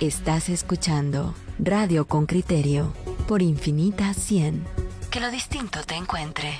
Estás 0.00 0.48
escuchando 0.48 1.34
Radio 1.58 2.06
con 2.06 2.26
Criterio 2.26 2.92
por 3.26 3.42
Infinita 3.42 4.14
100. 4.14 4.64
Que 5.10 5.18
lo 5.18 5.28
distinto 5.28 5.80
te 5.84 5.96
encuentre. 5.96 6.52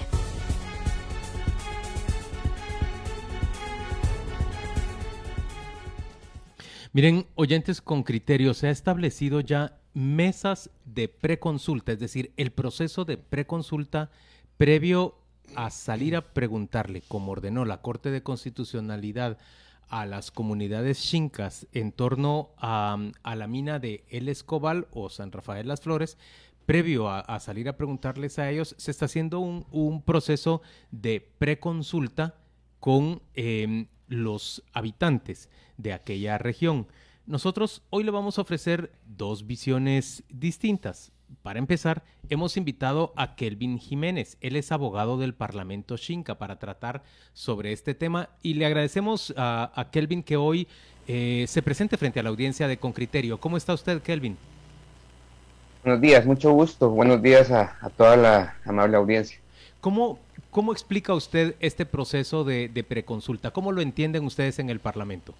Miren, 6.92 7.26
oyentes 7.36 7.80
con 7.80 8.02
criterio, 8.02 8.54
se 8.54 8.66
ha 8.66 8.70
establecido 8.72 9.38
ya 9.38 9.78
mesas 9.94 10.70
de 10.84 11.06
preconsulta, 11.06 11.92
es 11.92 12.00
decir, 12.00 12.32
el 12.36 12.50
proceso 12.50 13.04
de 13.04 13.18
preconsulta 13.18 14.10
previo 14.56 15.14
a 15.54 15.70
salir 15.70 16.16
a 16.16 16.32
preguntarle, 16.34 17.02
como 17.06 17.30
ordenó 17.30 17.64
la 17.64 17.82
Corte 17.82 18.10
de 18.10 18.24
Constitucionalidad 18.24 19.38
a 19.88 20.06
las 20.06 20.30
comunidades 20.30 21.02
chincas 21.02 21.66
en 21.72 21.92
torno 21.92 22.50
a, 22.58 22.98
la 23.24 23.46
mina 23.46 23.78
de 23.78 24.04
El 24.08 24.28
Escobal 24.28 24.86
o 24.90 25.08
San 25.08 25.32
Rafael 25.32 25.68
Las 25.68 25.80
Flores, 25.80 26.18
previo 26.66 27.08
a, 27.08 27.40
salir 27.40 27.68
a 27.68 27.76
preguntarles 27.76 28.38
a 28.38 28.50
ellos, 28.50 28.74
se 28.78 28.90
está 28.90 29.06
haciendo 29.06 29.40
un, 29.40 30.02
proceso 30.02 30.62
de 30.90 31.26
preconsulta 31.38 32.36
con 32.80 33.22
em, 33.34 33.86
los 34.06 34.62
habitantes 34.72 35.48
de 35.76 35.92
aquella 35.92 36.38
región. 36.38 36.86
Nosotros 37.26 37.82
hoy 37.90 38.04
le 38.04 38.10
vamos 38.10 38.38
a 38.38 38.42
ofrecer 38.42 38.92
dos 39.06 39.46
visiones 39.46 40.24
distintas. 40.28 41.12
Para 41.42 41.58
empezar, 41.58 42.02
hemos 42.28 42.56
invitado 42.56 43.12
a 43.16 43.34
Kelvin 43.34 43.78
Jiménez. 43.78 44.36
Él 44.40 44.56
es 44.56 44.72
abogado 44.72 45.18
del 45.18 45.34
Parlamento 45.34 45.96
Xinca 45.96 46.36
para 46.36 46.58
tratar 46.58 47.02
sobre 47.32 47.72
este 47.72 47.94
tema 47.94 48.30
y 48.42 48.54
le 48.54 48.66
agradecemos 48.66 49.32
a, 49.36 49.88
Kelvin 49.92 50.22
que 50.22 50.36
hoy 50.36 50.68
eh, 51.06 51.44
se 51.48 51.62
presente 51.62 51.96
frente 51.96 52.20
a 52.20 52.22
la 52.22 52.30
audiencia 52.30 52.68
de 52.68 52.78
Con 52.78 52.92
Criterio. 52.92 53.38
¿Cómo 53.38 53.56
está 53.56 53.74
usted, 53.74 54.02
Kelvin? 54.02 54.36
Buenos 55.84 56.00
días, 56.00 56.26
mucho 56.26 56.52
gusto. 56.52 56.90
Buenos 56.90 57.22
días 57.22 57.50
a, 57.50 57.76
toda 57.96 58.16
la 58.16 58.56
amable 58.64 58.96
audiencia. 58.96 59.38
¿Cómo, 59.80 60.18
¿Cómo 60.50 60.72
explica 60.72 61.14
usted 61.14 61.54
este 61.60 61.86
proceso 61.86 62.44
de 62.44 62.84
preconsulta? 62.88 63.52
¿Cómo 63.52 63.72
lo 63.72 63.80
entienden 63.80 64.24
ustedes 64.24 64.58
en 64.58 64.70
el 64.70 64.80
Parlamento? 64.80 65.34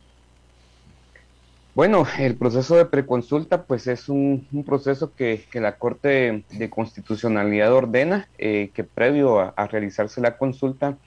Bueno, 1.79 2.05
el 2.19 2.35
proceso 2.35 2.75
de 2.75 2.87
preconsulta 2.87 3.63
pues 3.63 3.87
es 3.87 4.09
un, 4.09 4.49
proceso 4.67 5.15
que, 5.15 5.45
la 5.53 5.77
Corte 5.77 6.43
de 6.51 6.71
Constitucionalidad 6.71 7.73
ordena 7.73 8.29
eh, 8.37 8.73
que 8.75 8.83
previo 8.83 9.39
a, 9.39 9.67
realizarse 9.69 10.21
la 10.21 10.39
consulta 10.39 10.99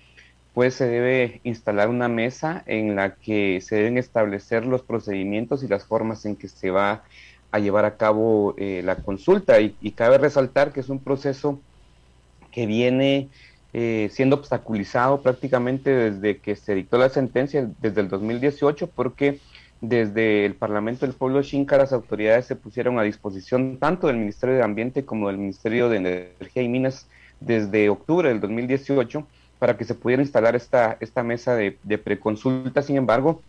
pues 0.54 0.76
se 0.76 0.88
debe 0.88 1.42
instalar 1.44 1.90
una 1.90 2.08
mesa 2.08 2.64
en 2.68 2.96
la 2.96 3.16
que 3.16 3.60
se 3.60 3.76
deben 3.76 3.98
establecer 3.98 4.66
los 4.66 4.82
procedimientos 4.82 5.62
y 5.62 5.68
las 5.68 5.84
formas 5.84 6.26
en 6.26 6.38
que 6.38 6.48
se 6.48 6.72
va 6.72 7.04
a 7.52 7.60
llevar 7.60 7.84
a 7.84 7.98
cabo 7.98 8.56
eh, 8.58 8.82
la 8.82 8.96
consulta. 8.96 9.60
Y, 9.60 9.92
cabe 9.92 10.20
resaltar 10.20 10.72
que 10.72 10.80
es 10.80 10.88
un 10.88 11.00
proceso 11.00 11.60
que 12.50 12.66
viene 12.66 13.28
eh, 13.74 14.08
siendo 14.14 14.38
obstaculizado 14.38 15.22
prácticamente 15.22 15.90
desde 15.90 16.38
que 16.38 16.56
se 16.56 16.76
dictó 16.76 16.98
la 16.98 17.10
sentencia 17.10 17.70
desde 17.82 18.00
el 18.00 18.08
2018 18.08 18.88
porque 18.88 19.42
desde 19.82 20.46
el 20.46 20.54
Parlamento 20.54 21.08
del 21.08 21.16
Pueblo 21.16 21.42
Xinca, 21.42 21.78
las 21.78 21.92
autoridades 21.92 22.46
se 22.46 22.56
pusieron 22.56 23.00
a 23.00 23.04
disposición 23.04 23.78
tanto 23.78 24.08
del 24.08 24.18
Ministerio 24.18 24.56
de 24.56 24.64
Ambiente 24.64 25.06
como 25.06 25.28
del 25.28 25.40
Ministerio 25.40 25.90
de 25.90 25.98
Energía 25.98 26.62
y 26.62 26.70
Minas 26.70 27.08
desde 27.40 27.90
octubre 27.90 28.30
del 28.30 28.40
2018 28.40 29.26
para 29.58 29.78
que 29.78 29.84
se 29.84 29.96
pudiera 29.96 30.22
instalar 30.22 30.56
esta, 30.56 30.98
esta 31.00 31.24
mesa 31.24 31.56
de, 31.56 31.98
preconsulta. 31.98 32.84
Sin 32.84 32.96
embargo, 32.96 33.42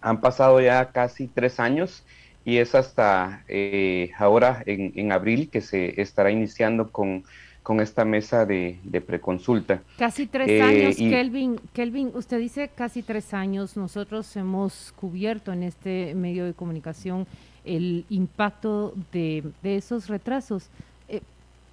han 0.00 0.20
pasado 0.20 0.60
ya 0.60 0.90
casi 0.92 1.26
tres 1.26 1.58
años 1.58 2.04
y 2.44 2.58
es 2.58 2.76
hasta 2.76 3.44
eh, 3.48 4.12
ahora 4.18 4.62
en, 4.66 4.92
en 4.94 5.10
abril 5.10 5.50
que 5.50 5.60
se 5.60 6.00
estará 6.00 6.30
iniciando 6.30 6.92
con 6.92 7.24
con 7.66 7.80
esta 7.80 8.04
mesa 8.04 8.46
de, 8.46 8.78
preconsulta. 9.04 9.82
Casi 9.98 10.28
tres 10.28 10.48
eh, 10.48 10.62
años, 10.62 10.94
Kelvin. 10.98 11.60
Kelvin, 11.72 12.12
usted 12.14 12.38
dice 12.38 12.70
casi 12.72 13.02
tres 13.02 13.34
años. 13.34 13.76
Nosotros 13.76 14.36
hemos 14.36 14.94
cubierto 14.94 15.52
en 15.52 15.64
este 15.64 16.14
medio 16.14 16.44
de 16.44 16.54
comunicación 16.54 17.26
el 17.64 18.04
impacto 18.08 18.94
de, 19.10 19.42
esos 19.64 20.06
retrasos. 20.06 20.68
Eh, 21.08 21.22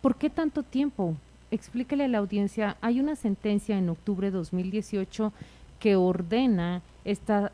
¿Por 0.02 0.16
qué 0.16 0.32
tanto 0.32 0.64
tiempo? 0.64 1.16
Explíquele 1.52 2.06
a 2.06 2.08
la 2.08 2.18
audiencia. 2.18 2.76
Hay 2.82 3.00
una 3.00 3.16
sentencia 3.16 3.78
en 3.78 3.88
octubre 3.88 4.32
de 4.32 4.38
2018 4.38 5.32
que 5.80 5.96
ordena 5.96 6.82
esta 7.06 7.52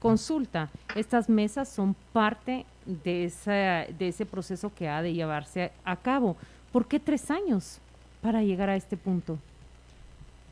consulta. 0.00 0.70
Estas 0.96 1.28
mesas 1.28 1.68
son 1.68 1.94
parte 2.12 2.66
de, 2.84 3.26
esa, 3.26 3.86
de 3.96 4.08
ese 4.08 4.26
proceso 4.26 4.72
que 4.74 4.88
ha 4.88 5.02
de 5.02 5.12
llevarse 5.14 5.70
a 5.84 5.94
cabo. 5.94 6.36
¿Por 6.76 6.84
qué 6.84 7.00
tres 7.00 7.30
años 7.30 7.78
para 8.20 8.42
llegar 8.42 8.68
a 8.68 8.76
este 8.76 8.98
punto? 8.98 9.38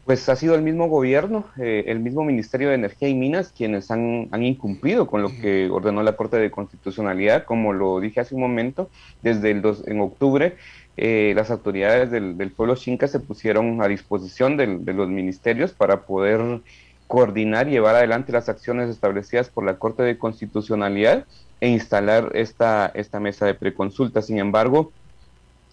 Pues 0.06 0.26
ha 0.30 0.36
sido 0.36 0.54
el 0.54 0.62
mismo 0.62 0.88
gobierno, 0.88 1.44
eh, 1.58 1.84
el 1.88 2.00
mismo 2.00 2.24
Ministerio 2.24 2.70
de 2.70 2.76
Energía 2.76 3.10
y 3.10 3.14
Minas 3.14 3.52
quienes 3.54 3.90
han, 3.90 4.30
incumplido 4.42 5.06
con 5.06 5.20
lo 5.20 5.28
que 5.28 5.68
ordenó 5.68 6.02
la 6.02 6.16
Corte 6.16 6.38
de 6.38 6.50
Constitucionalidad, 6.50 7.44
como 7.44 7.74
lo 7.74 8.00
dije 8.00 8.20
hace 8.20 8.34
un 8.34 8.40
momento, 8.40 8.88
desde 9.20 9.50
el 9.50 9.60
dos, 9.60 9.86
en 9.86 10.00
octubre 10.00 10.56
eh, 10.96 11.34
las 11.36 11.50
autoridades 11.50 12.10
del, 12.10 12.50
pueblo 12.52 12.74
xinca 12.74 13.06
se 13.06 13.20
pusieron 13.20 13.82
a 13.82 13.86
disposición 13.86 14.56
de 14.56 14.92
los 14.94 15.10
ministerios 15.10 15.72
para 15.72 16.06
poder 16.06 16.62
coordinar 17.06 17.68
y 17.68 17.72
llevar 17.72 17.96
adelante 17.96 18.32
las 18.32 18.48
acciones 18.48 18.88
establecidas 18.88 19.50
por 19.50 19.62
la 19.62 19.76
Corte 19.76 20.02
de 20.02 20.16
Constitucionalidad 20.16 21.26
e 21.60 21.68
instalar 21.68 22.30
esta, 22.32 22.90
esta 22.94 23.20
mesa 23.20 23.44
de 23.44 23.52
preconsulta. 23.52 24.22
Sin 24.22 24.38
embargo, 24.38 24.90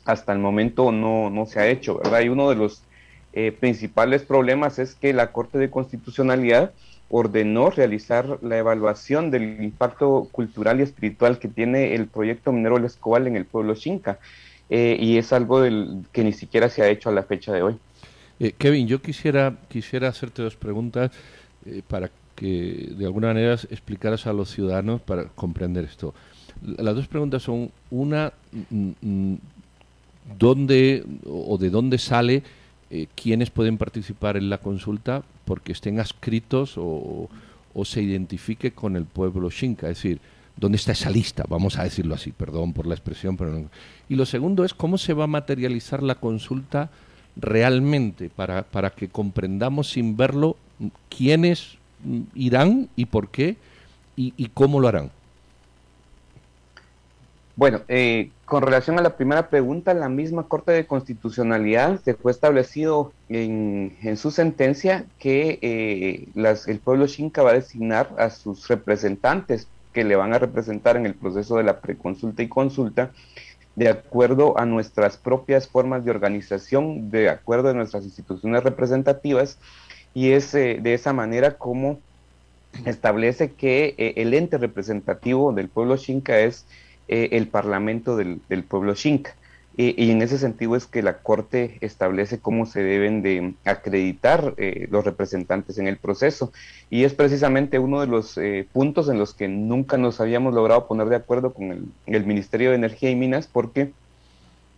hasta 0.06 0.34
el 0.34 0.40
momento 0.40 0.92
no, 0.92 1.30
no 1.30 1.46
se 1.46 1.60
ha 1.60 1.68
hecho, 1.68 1.98
¿verdad? 1.98 2.22
Y 2.22 2.30
uno 2.30 2.50
de 2.50 2.56
los 2.56 2.84
eh, 3.34 3.52
principales 3.52 4.24
problemas 4.24 4.80
es 4.80 4.96
que 4.96 5.14
la 5.14 5.32
Corte 5.32 5.58
de 5.58 5.70
Constitucionalidad 5.70 6.72
ordenó 7.10 7.70
realizar 7.70 8.40
la 8.42 8.58
evaluación 8.58 9.32
del 9.32 9.64
impacto 9.64 10.28
cultural 10.32 10.80
y 10.80 10.84
espiritual 10.84 11.40
que 11.40 11.48
tiene 11.48 11.94
el 11.94 12.08
proyecto 12.08 12.52
minero 12.52 12.78
El 12.78 12.86
Escobal 12.86 13.28
en 13.28 13.36
el 13.36 13.46
pueblo 13.46 13.76
Xinca, 13.76 14.20
eh, 14.70 14.98
y 15.00 15.18
es 15.18 15.34
algo 15.34 15.62
que 16.12 16.24
ni 16.24 16.32
siquiera 16.32 16.70
se 16.70 16.82
ha 16.82 16.90
hecho 16.90 17.10
a 17.10 17.12
la 17.12 17.24
fecha 17.24 17.52
de 17.52 17.62
hoy. 17.62 17.78
Eh, 18.40 18.54
Kevin, 18.58 18.88
yo 18.88 19.02
quisiera, 19.02 19.56
quisiera 19.68 20.08
hacerte 20.08 20.42
dos 20.42 20.56
preguntas 20.56 21.12
para 21.88 22.10
que 22.36 22.90
de 22.98 23.06
alguna 23.06 23.28
manera 23.28 23.54
explicaras 23.54 24.26
a 24.26 24.34
los 24.34 24.50
ciudadanos 24.50 25.00
para 25.02 25.26
comprender 25.26 25.86
esto. 25.86 26.16
Las 26.64 26.96
dos 26.96 27.08
preguntas 27.08 27.44
son, 27.44 27.72
una, 27.92 28.34
mm, 28.70 28.92
mm, 29.02 29.36
dónde 30.38 31.04
o 31.26 31.58
de 31.58 31.70
dónde 31.70 31.98
sale 31.98 32.44
eh, 32.90 33.08
quiénes 33.16 33.50
pueden 33.50 33.78
participar 33.78 34.38
en 34.38 34.50
la 34.50 34.58
consulta 34.58 35.24
porque 35.46 35.72
estén 35.72 36.00
adscritos 36.00 36.74
o, 36.78 37.30
se 37.86 38.02
identifique 38.02 38.72
con 38.72 38.98
el 38.98 39.06
pueblo 39.06 39.50
Xinca, 39.50 39.90
es 39.90 39.98
decir, 39.98 40.20
dónde 40.58 40.76
está 40.76 40.92
esa 40.92 41.10
lista, 41.10 41.46
vamos 41.48 41.80
a 41.80 41.84
decirlo 41.84 42.16
así, 42.16 42.34
perdón 42.34 42.74
por 42.74 42.86
la 42.86 42.94
expresión, 42.94 43.38
pero 43.38 43.70
Y 44.10 44.16
lo 44.16 44.26
segundo 44.26 44.66
es 44.66 44.74
cómo 44.74 44.98
se 44.98 45.14
va 45.14 45.24
a 45.24 45.28
materializar 45.28 46.04
la 46.04 46.16
consulta 46.16 46.90
realmente 47.38 48.30
para, 48.30 48.64
para 48.64 48.90
que 48.90 49.08
comprendamos 49.08 49.92
sin 49.92 50.18
verlo 50.18 50.58
quiénes 51.10 51.78
mm, 52.04 52.22
irán 52.36 52.90
y 52.98 53.06
por 53.06 53.30
qué 53.30 53.56
y 54.18 54.50
cómo 54.54 54.80
lo 54.80 54.88
harán. 54.88 55.10
Bueno, 57.56 57.82
eh, 57.90 58.32
con 58.46 58.64
relación 58.64 58.98
a 58.98 59.02
la 59.02 59.18
primera 59.18 59.50
pregunta, 59.50 59.94
la 59.94 60.08
misma 60.08 60.44
Corte 60.48 60.72
de 60.72 60.86
Constitucionalidad 60.86 62.00
fue 62.22 62.32
establecido 62.32 63.12
en, 63.30 63.98
su 64.16 64.32
sentencia 64.32 65.06
que 65.20 65.60
eh, 65.62 66.28
el 66.68 66.80
pueblo 66.80 67.08
Xinca 67.08 67.44
va 67.44 67.52
a 67.52 67.56
designar 67.56 68.10
a 68.18 68.30
sus 68.30 68.68
representantes 68.68 69.68
que 69.94 70.06
le 70.06 70.16
van 70.16 70.34
a 70.34 70.40
representar 70.40 70.96
en 70.96 71.06
el 71.06 71.14
proceso 71.14 71.58
de 71.58 71.64
la 71.64 71.82
preconsulta 71.82 72.42
y 72.42 72.48
consulta 72.48 73.12
de 73.76 73.90
acuerdo 73.90 74.58
a 74.58 74.66
nuestras 74.66 75.18
propias 75.18 75.68
formas 75.68 76.06
de 76.06 76.12
organización, 76.12 77.12
de 77.12 77.30
acuerdo 77.30 77.70
a 77.70 77.74
nuestras 77.74 78.06
instituciones 78.06 78.64
representativas, 78.64 79.58
y 80.14 80.32
es 80.32 80.54
eh, 80.56 80.80
de 80.82 80.94
esa 80.94 81.12
manera 81.12 81.58
como 81.58 82.00
establece 82.86 83.52
que 83.52 83.96
el 84.16 84.34
ente 84.34 84.58
representativo 84.58 85.52
del 85.52 85.68
pueblo 85.68 85.98
Xinca 85.98 86.40
es 86.40 86.66
eh, 87.12 87.30
el 87.34 87.48
Parlamento 87.48 88.16
del, 88.16 88.40
pueblo 88.64 88.96
Xinca. 88.96 89.36
y 89.76 90.12
en 90.12 90.22
ese 90.22 90.38
sentido 90.38 90.78
es 90.78 90.86
que 90.86 91.04
la 91.04 91.18
Corte 91.18 91.78
establece 91.82 92.40
cómo 92.40 92.66
se 92.66 92.84
deben 92.84 93.22
de 93.22 93.54
acreditar 93.66 94.54
eh, 94.56 94.88
los 94.90 95.04
representantes 95.04 95.78
en 95.78 95.88
el 95.88 95.98
proceso. 95.98 96.54
Y 96.90 97.04
es 97.04 97.14
precisamente 97.14 97.80
uno 97.80 98.00
de 98.00 98.08
los 98.08 98.38
eh, 98.38 98.66
puntos 98.72 99.10
en 99.10 99.20
los 99.20 99.34
que 99.34 99.50
nunca 99.50 99.98
nos 99.98 100.22
habíamos 100.22 100.54
logrado 100.54 100.88
poner 100.88 101.10
de 101.10 101.18
acuerdo 101.18 101.54
con 101.54 101.92
el, 102.06 102.26
Ministerio 102.26 102.70
de 102.70 102.78
Energía 102.78 103.10
y 103.10 103.16
Minas, 103.18 103.48
porque 103.52 103.92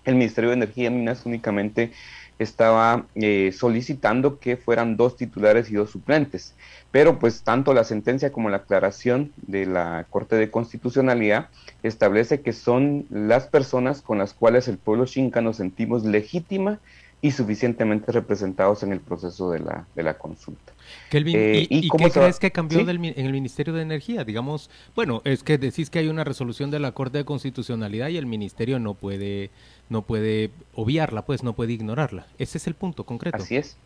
el 0.03 0.15
Ministerio 0.15 0.49
de 0.49 0.55
Energía 0.55 0.87
y 0.87 0.91
Minas 0.91 1.27
únicamente 1.27 1.91
estaba 2.39 3.05
eh, 3.15 3.51
solicitando 3.57 4.39
que 4.39 4.57
fueran 4.57 4.97
dos 4.97 5.17
titulares 5.17 5.69
y 5.69 5.75
dos 5.75 5.91
suplentes. 5.91 6.55
Pero 6.91 7.19
pues 7.19 7.43
tanto 7.43 7.73
la 7.73 7.83
sentencia 7.83 8.31
como 8.31 8.49
la 8.49 8.57
aclaración 8.57 9.31
de 9.37 9.65
la 9.65 10.05
Corte 10.09 10.35
de 10.35 10.51
Constitucionalidad 10.51 11.49
establece 11.81 12.41
que 12.41 12.53
son 12.53 13.05
las 13.09 13.47
personas 13.47 14.01
con 14.01 14.17
las 14.17 14.33
cuales 14.33 14.67
el 14.67 14.77
pueblo 14.77 15.07
xinca 15.07 15.41
nos 15.41 15.57
sentimos 15.57 16.03
legítima 16.05 16.79
y 17.23 17.31
suficientemente 17.31 18.11
representados 18.11 18.83
en 18.83 18.91
el 18.91 18.99
proceso 18.99 19.49
de 19.49 19.59
la, 19.59 19.87
de 19.95 20.03
la 20.03 20.15
consulta. 20.15 20.73
Kelvin, 21.09 21.37
eh, 21.37 21.67
¿y, 21.69 21.87
qué 21.87 22.11
crees 22.11 22.37
que 22.37 22.51
cambió 22.51 22.81
en 22.81 22.89
el 22.89 23.31
Ministerio 23.31 23.73
de 23.73 23.81
Energía? 23.81 24.25
Digamos, 24.25 24.69
bueno, 24.93 25.21
es 25.23 25.41
que 25.41 25.57
decís 25.57 25.89
que 25.89 25.99
hay 25.99 26.09
una 26.09 26.25
resolución 26.25 26.69
de 26.69 26.79
la 26.79 26.91
Corte 26.91 27.19
de 27.19 27.25
Constitucionalidad 27.25 28.09
y 28.09 28.17
el 28.17 28.25
Ministerio 28.25 28.77
no 28.77 28.93
puede, 28.93 29.51
no 29.93 30.01
puede 30.01 30.51
obviarla, 30.75 31.21
pues 31.21 31.41
no 31.43 31.53
puede 31.53 31.71
ignorarla. 31.71 32.27
Ese 32.37 32.57
es 32.57 32.67
el 32.67 32.73
punto 32.73 33.05
concreto. 33.05 33.37
Así 33.37 33.55
es. 33.55 33.77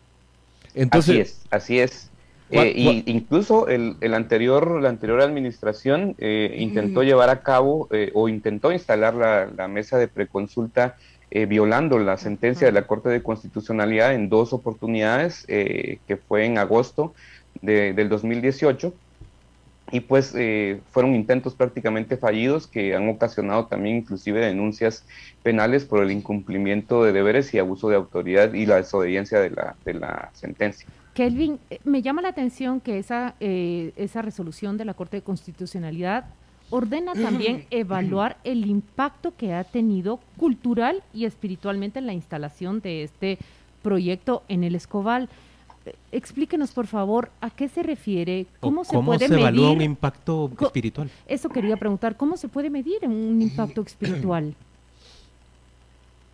Entonces, 0.74 1.14
así 1.14 1.20
es, 1.20 1.46
así 1.50 1.78
es. 1.78 2.10
Eh, 2.50 2.72
y 2.74 3.04
incluso 3.06 3.68
el, 3.68 3.96
el, 4.00 4.14
anterior, 4.14 4.82
la 4.82 4.88
anterior 4.88 5.20
administración 5.20 6.16
eh, 6.18 6.56
intentó 6.58 7.04
llevar 7.04 7.28
a 7.30 7.42
cabo 7.42 7.88
o 8.14 8.28
intentó 8.28 8.72
instalar 8.72 9.14
la, 9.14 9.46
la 9.54 9.68
mesa 9.68 9.98
de 9.98 10.08
preconsulta 10.08 10.96
eh, 11.30 11.44
violando 11.44 11.98
la 11.98 12.16
sentencia 12.16 12.66
de 12.66 12.72
la 12.72 12.86
Corte 12.86 13.10
de 13.10 13.22
Constitucionalidad 13.22 14.14
en 14.14 14.30
dos 14.30 14.54
oportunidades, 14.54 15.44
eh, 15.48 15.98
que 16.08 16.16
fue 16.16 16.46
en 16.46 16.56
agosto 16.56 17.12
del 17.60 18.08
2018, 18.08 18.94
y 19.90 20.00
pues 20.00 20.34
eh, 20.36 20.80
fueron 20.90 21.14
intentos 21.14 21.54
prácticamente 21.54 22.16
fallidos 22.16 22.66
que 22.66 22.94
han 22.94 23.08
ocasionado 23.08 23.66
también 23.66 23.96
inclusive 23.96 24.44
denuncias 24.44 25.04
penales 25.42 25.84
por 25.84 26.02
el 26.02 26.10
incumplimiento 26.10 27.04
de 27.04 27.12
deberes 27.12 27.52
y 27.54 27.58
abuso 27.58 27.88
de 27.88 27.96
autoridad 27.96 28.52
y 28.54 28.66
la 28.66 28.76
desobediencia 28.76 29.40
de 29.40 29.50
la, 29.50 29.76
de 29.84 29.94
la 29.94 30.30
sentencia. 30.34 30.86
Kelvin, 31.14 31.58
me 31.84 32.02
llama 32.02 32.22
la 32.22 32.28
atención 32.28 32.80
que 32.80 32.98
esa, 32.98 33.34
esa 33.40 34.22
resolución 34.22 34.76
de 34.76 34.84
la 34.84 34.94
Corte 34.94 35.16
de 35.16 35.22
Constitucionalidad 35.22 36.26
ordena 36.70 37.14
también 37.14 37.64
evaluar 37.70 38.36
el 38.44 38.66
impacto 38.66 39.34
que 39.36 39.54
ha 39.54 39.64
tenido 39.64 40.20
cultural 40.36 41.02
y 41.14 41.24
espiritualmente 41.24 41.98
en 41.98 42.06
la 42.06 42.12
instalación 42.12 42.80
de 42.80 43.02
este 43.02 43.38
proyecto 43.82 44.42
en 44.48 44.64
el 44.64 44.74
Escobal. 44.74 45.28
Explíquenos, 46.12 46.72
por 46.72 46.86
favor, 46.86 47.30
a 47.40 47.50
qué 47.50 47.68
se 47.68 47.82
refiere, 47.82 48.46
cómo, 48.60 48.84
se 48.84 48.98
puede 48.98 49.26
evalúa 49.26 49.72
un 49.72 49.82
impacto 49.82 50.50
espiritual. 50.60 51.10
Eso 51.26 51.48
quería 51.48 51.76
preguntar, 51.76 52.16
¿cómo 52.16 52.36
se 52.36 52.48
puede 52.48 52.70
medir 52.70 53.06
un 53.06 53.40
impacto 53.40 53.82
espiritual? 53.82 54.54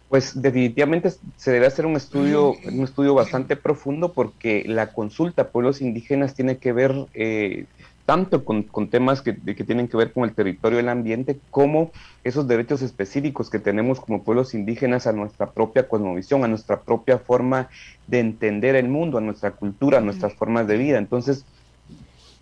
Pues 0.09 0.41
definitivamente 0.41 1.13
se 1.37 1.51
debe 1.51 1.67
hacer 1.67 1.87
un 1.87 1.97
estudio, 1.97 2.55
un 2.65 2.85
estudio 2.85 3.15
bastante 3.15 3.57
profundo 3.57 4.13
porque 4.13 4.63
la 4.67 4.93
consulta 4.93 5.43
a 5.43 5.49
pueblos 5.49 5.81
indígenas 5.81 6.35
tiene 6.35 6.59
que 6.59 6.73
ver 6.73 6.95
eh, 7.15 7.65
tanto 8.07 8.45
con, 8.45 8.65
temas 8.91 9.23
que, 9.23 9.35
que, 9.35 9.65
tienen 9.65 9.89
que 9.89 9.97
ver 9.97 10.13
con 10.13 10.25
el 10.25 10.35
territorio 10.35 10.79
y 10.79 10.83
el 10.83 10.89
ambiente, 10.89 11.39
como 11.51 11.91
esos 12.23 12.47
derechos 12.47 12.83
específicos 12.83 13.49
que 13.49 13.59
tenemos 13.59 14.01
como 14.01 14.23
pueblos 14.23 14.55
indígenas 14.55 15.07
a 15.07 15.13
nuestra 15.13 15.51
propia 15.51 15.89
cosmovisión, 15.89 16.45
a 16.45 16.49
nuestra 16.49 16.81
propia 16.81 17.19
forma 17.19 17.69
de 18.07 18.21
entender 18.21 18.77
el 18.77 18.89
mundo, 18.89 19.19
a 19.19 19.23
nuestra 19.23 19.53
cultura, 19.53 19.99
a 19.99 20.03
nuestras 20.03 20.35
formas 20.35 20.67
de 20.67 20.77
vida. 20.77 20.99
Entonces, 20.99 21.47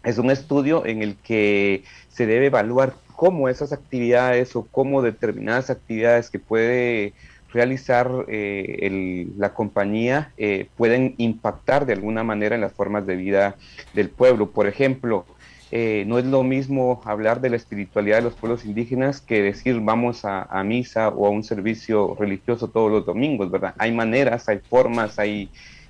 es 0.05 0.19
un 0.19 0.31
estudio 0.31 0.85
en 0.85 1.03
el 1.03 1.17
que 1.17 1.85
se 2.09 2.27
debe 2.27 2.47
evaluar 2.47 2.95
cómo 3.15 3.49
esas 3.49 3.73
actividades 3.73 4.57
o 4.57 4.67
cómo 4.69 5.01
determinadas 5.01 5.71
actividades 5.71 6.29
que 6.29 6.41
puede 6.41 7.13
realizar 7.53 8.11
eh, 8.29 9.29
la 9.37 9.55
compañía 9.55 10.33
eh, 10.39 10.69
pueden 10.77 11.15
impactar 11.19 11.87
de 11.87 11.93
alguna 11.93 12.25
manera 12.25 12.55
en 12.55 12.63
las 12.63 12.73
formas 12.73 13.07
de 13.07 13.15
vida 13.15 13.57
del 13.95 14.09
pueblo. 14.09 14.51
Por 14.51 14.67
ejemplo, 14.67 15.27
eh, 15.75 16.05
no 16.07 16.19
es 16.19 16.27
lo 16.27 16.43
mismo 16.43 17.01
hablar 17.07 17.41
de 17.41 17.49
la 17.49 17.57
espiritualidad 17.57 18.19
de 18.19 18.25
los 18.25 18.35
pueblos 18.35 18.67
indígenas 18.67 19.23
que 19.23 19.41
decir 19.41 19.81
vamos 19.81 20.27
a, 20.27 20.63
misa 20.65 21.09
o 21.09 21.27
a 21.27 21.31
un 21.31 21.43
servicio 21.43 22.15
religioso 22.21 22.69
todos 22.69 22.91
los 22.91 23.07
domingos, 23.07 23.51
¿verdad? 23.51 23.75
Hay 23.79 23.91
maneras, 23.91 24.51
hay 24.51 24.59
formas, 24.59 25.19
hay, 25.19 25.49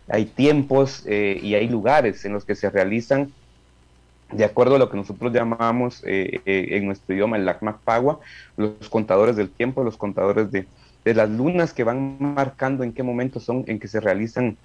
hay 0.09 0.27
tiempos 0.27 1.03
eh, 1.09 1.37
y 1.43 1.57
hay 1.57 1.69
lugares 1.69 2.25
en 2.25 2.33
los 2.33 2.45
que 2.45 2.55
se 2.55 2.71
realizan 2.71 3.33
de 4.31 4.45
acuerdo 4.45 4.77
a 4.77 4.79
lo 4.79 4.89
que 4.89 4.97
nosotros 4.97 5.33
llamamos 5.33 6.01
eh, 6.07 6.41
en 6.47 6.87
nuestro 6.87 7.13
idioma 7.17 7.37
el 7.37 7.45
Lacmacpagua, 7.45 8.21
los 8.57 8.89
contadores 8.89 9.35
del 9.35 9.51
tiempo, 9.51 9.83
los 9.83 9.97
contadores 9.97 10.53
de, 10.53 10.65
de 11.05 11.15
las 11.15 11.29
lunas 11.29 11.73
que 11.73 11.83
van 11.83 12.19
marcando 12.21 12.85
en 12.85 12.93
qué 12.93 13.03
momentos 13.03 13.43
son 13.43 13.65
en 13.67 13.81
que 13.81 13.89
se 13.89 13.99
realizan 13.99 14.57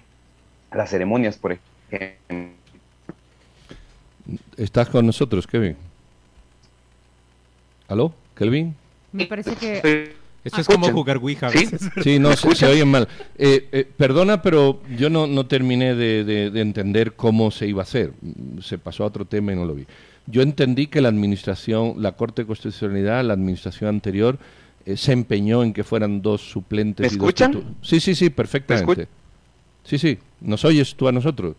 las 0.70 0.90
ceremonias, 0.90 1.36
por 1.38 1.58
ejemplo 1.90 2.58
¿Estás 4.56 4.88
con 4.88 5.06
nosotros, 5.06 5.46
Kevin? 5.46 5.76
¿Aló, 7.88 8.12
Kelvin? 8.34 8.74
Me 9.12 9.26
parece 9.26 9.56
que... 9.56 10.16
Esto 10.44 10.60
es 10.60 10.66
como 10.66 10.90
jugar 10.92 11.18
Ouija. 11.18 11.50
Sí, 11.50 11.66
sí 12.02 12.18
no, 12.18 12.34
se, 12.34 12.54
se, 12.54 12.66
oyen 12.66 12.88
mal. 12.88 13.08
Eh, 13.36 13.68
eh, 13.72 13.86
perdona, 13.96 14.40
pero 14.40 14.80
yo 14.96 15.10
no, 15.10 15.26
no 15.26 15.46
terminé 15.46 15.94
de, 15.94 16.46
entender 16.60 17.14
cómo 17.14 17.50
se 17.50 17.66
iba 17.66 17.82
a 17.82 17.84
hacer. 17.84 18.12
Se 18.62 18.78
pasó 18.78 19.04
a 19.04 19.06
otro 19.06 19.24
tema 19.24 19.52
y 19.52 19.56
no 19.56 19.64
lo 19.64 19.74
vi. 19.74 19.86
Yo 20.26 20.42
entendí 20.42 20.86
que 20.86 21.00
la 21.00 21.08
administración, 21.08 21.94
la 21.98 22.12
Corte 22.12 22.42
de 22.42 22.46
Constitucionalidad, 22.46 23.24
la 23.24 23.34
administración 23.34 23.88
anterior, 23.88 24.38
eh, 24.86 24.96
se 24.96 25.12
empeñó 25.12 25.62
en 25.62 25.72
que 25.72 25.84
fueran 25.84 26.22
dos 26.22 26.40
suplentes. 26.50 27.02
¿Me 27.04 27.08
escuchan? 27.08 27.52
Y 27.52 27.54
dos 27.56 27.64
sí, 27.82 28.00
sí, 28.00 28.14
sí, 28.14 28.30
perfectamente. 28.30 29.08
Sí, 29.84 29.98
sí. 29.98 30.18
¿Nos 30.40 30.64
oyes 30.64 30.94
tú 30.94 31.08
a 31.08 31.12
nosotros? 31.12 31.56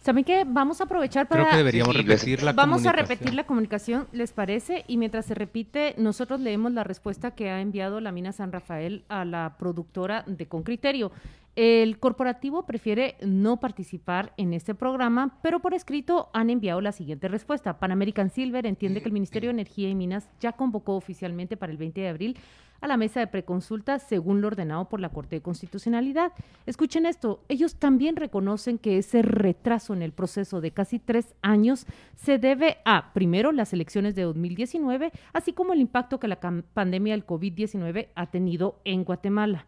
¿Saben 0.00 0.24
qué? 0.24 0.44
Vamos 0.46 0.80
a 0.80 0.84
aprovechar 0.84 1.28
para... 1.28 1.42
Creo 1.42 1.50
que 1.50 1.56
deberíamos 1.58 1.96
repetir 1.96 2.42
la 2.42 2.52
Vamos 2.52 2.86
a 2.86 2.92
repetir 2.92 3.34
la 3.34 3.44
comunicación, 3.44 4.06
¿les 4.12 4.32
parece? 4.32 4.84
Y 4.86 4.96
mientras 4.96 5.26
se 5.26 5.34
repite, 5.34 5.94
nosotros 5.98 6.40
leemos 6.40 6.72
la 6.72 6.84
respuesta 6.84 7.32
que 7.32 7.50
ha 7.50 7.60
enviado 7.60 8.00
la 8.00 8.12
mina 8.12 8.32
San 8.32 8.52
Rafael 8.52 9.04
a 9.08 9.24
la 9.24 9.56
productora 9.58 10.24
de 10.26 10.46
Con 10.46 10.62
Criterio. 10.62 11.10
El 11.60 11.98
corporativo 11.98 12.66
prefiere 12.66 13.16
no 13.20 13.58
participar 13.58 14.32
en 14.36 14.54
este 14.54 14.76
programa, 14.76 15.40
pero 15.42 15.58
por 15.58 15.74
escrito 15.74 16.30
han 16.32 16.50
enviado 16.50 16.80
la 16.80 16.92
siguiente 16.92 17.26
respuesta. 17.26 17.80
Pan 17.80 17.90
American 17.90 18.30
Silver 18.30 18.64
entiende 18.64 19.00
que 19.00 19.08
el 19.08 19.12
Ministerio 19.12 19.48
de 19.48 19.54
Energía 19.54 19.88
y 19.88 19.96
Minas 19.96 20.28
ya 20.38 20.52
convocó 20.52 20.94
oficialmente 20.94 21.56
para 21.56 21.72
el 21.72 21.78
20 21.78 22.00
de 22.00 22.08
abril 22.08 22.38
a 22.80 22.86
la 22.86 22.96
mesa 22.96 23.18
de 23.18 23.26
preconsulta 23.26 23.98
según 23.98 24.40
lo 24.40 24.46
ordenado 24.46 24.88
por 24.88 25.00
la 25.00 25.08
Corte 25.08 25.34
de 25.34 25.42
Constitucionalidad. 25.42 26.30
Escuchen 26.66 27.06
esto, 27.06 27.42
ellos 27.48 27.74
también 27.74 28.14
reconocen 28.14 28.78
que 28.78 28.98
ese 28.98 29.22
retraso 29.22 29.94
en 29.94 30.02
el 30.02 30.12
proceso 30.12 30.60
de 30.60 30.70
casi 30.70 31.00
tres 31.00 31.34
años 31.42 31.86
se 32.14 32.38
debe 32.38 32.78
a, 32.84 33.12
primero, 33.12 33.50
las 33.50 33.72
elecciones 33.72 34.14
de 34.14 34.22
2019, 34.22 35.10
así 35.32 35.52
como 35.52 35.72
el 35.72 35.80
impacto 35.80 36.20
que 36.20 36.28
la 36.28 36.38
pandemia 36.38 37.14
del 37.14 37.26
COVID-19 37.26 38.10
ha 38.14 38.26
tenido 38.26 38.80
en 38.84 39.02
Guatemala. 39.02 39.66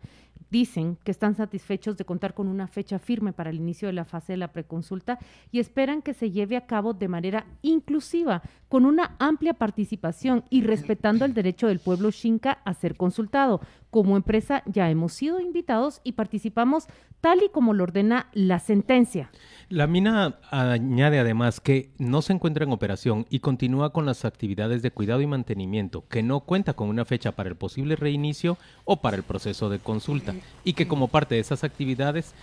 Dicen 0.50 0.99
que 1.04 1.12
están 1.12 1.37
satisfechos 1.37 1.97
de 1.97 2.04
contar 2.04 2.35
con 2.35 2.49
una 2.49 2.66
fecha 2.66 2.99
firme 2.99 3.33
para 3.33 3.50
el 3.50 3.57
inicio 3.57 3.87
de 3.87 3.95
la 3.95 4.04
fase 4.04 4.33
de 4.33 4.37
la 4.37 4.52
preconsulta 4.52 5.19
y 5.52 5.61
esperan 5.61 6.02
que 6.02 6.12
se 6.12 6.30
lleve 6.30 6.57
a 6.57 6.66
cabo 6.66 6.92
de 6.92 7.09
manera 7.09 7.47
inclusiva, 7.62 8.42
con 8.69 8.85
una 8.85 9.16
amplia 9.19 9.54
participación 9.54 10.45
y 10.50 10.62
respetando 10.62 11.25
el 11.25 11.35
derecho 11.35 11.69
del 11.69 11.78
pueblo 11.78 12.11
xinca 12.11 12.59
a 12.64 12.75
ser 12.75 12.97
consultado. 12.97 13.61
Como 13.90 14.16
empresa 14.16 14.62
ya 14.66 14.90
hemos 14.90 15.12
sido 15.12 15.40
invitados 15.40 16.00
y 16.04 16.12
participamos 16.12 16.87
tal 17.21 17.42
y 17.42 17.49
como 17.49 17.75
lo 17.75 17.85
ordena 17.85 18.28
la 18.33 18.59
sentencia. 18.59 19.30
La 19.69 19.87
mina 19.87 20.38
añade 20.50 21.19
además 21.19 21.61
que 21.61 21.90
no 21.99 22.23
se 22.23 22.33
encuentra 22.33 22.64
en 22.64 22.73
operación 22.73 23.26
y 23.30 23.40
continúa 23.40 23.92
con 23.92 24.07
las 24.07 24.25
actividades 24.25 24.83
de 24.83 24.90
cuidado 24.90 25.21
y 25.21 25.26
mantenimiento, 25.26 26.04
que 26.09 26.23
no 26.23 26.40
cuenta 26.40 26.75
con 26.75 26.88
una 26.88 27.04
fecha 27.04 27.33
para 27.33 27.49
el 27.49 27.57
posible 27.57 27.97
reinicio 27.97 28.59
o 28.85 29.00
para 29.00 29.16
el 29.16 29.23
proceso 29.23 29.69
de 29.69 29.78
consulta, 29.78 30.35
y 30.65 30.73
que 30.75 30.89
como 30.89 31.09
parte 31.09 31.35
de 31.35 31.41
esas 31.41 31.65
actividades 31.65 32.35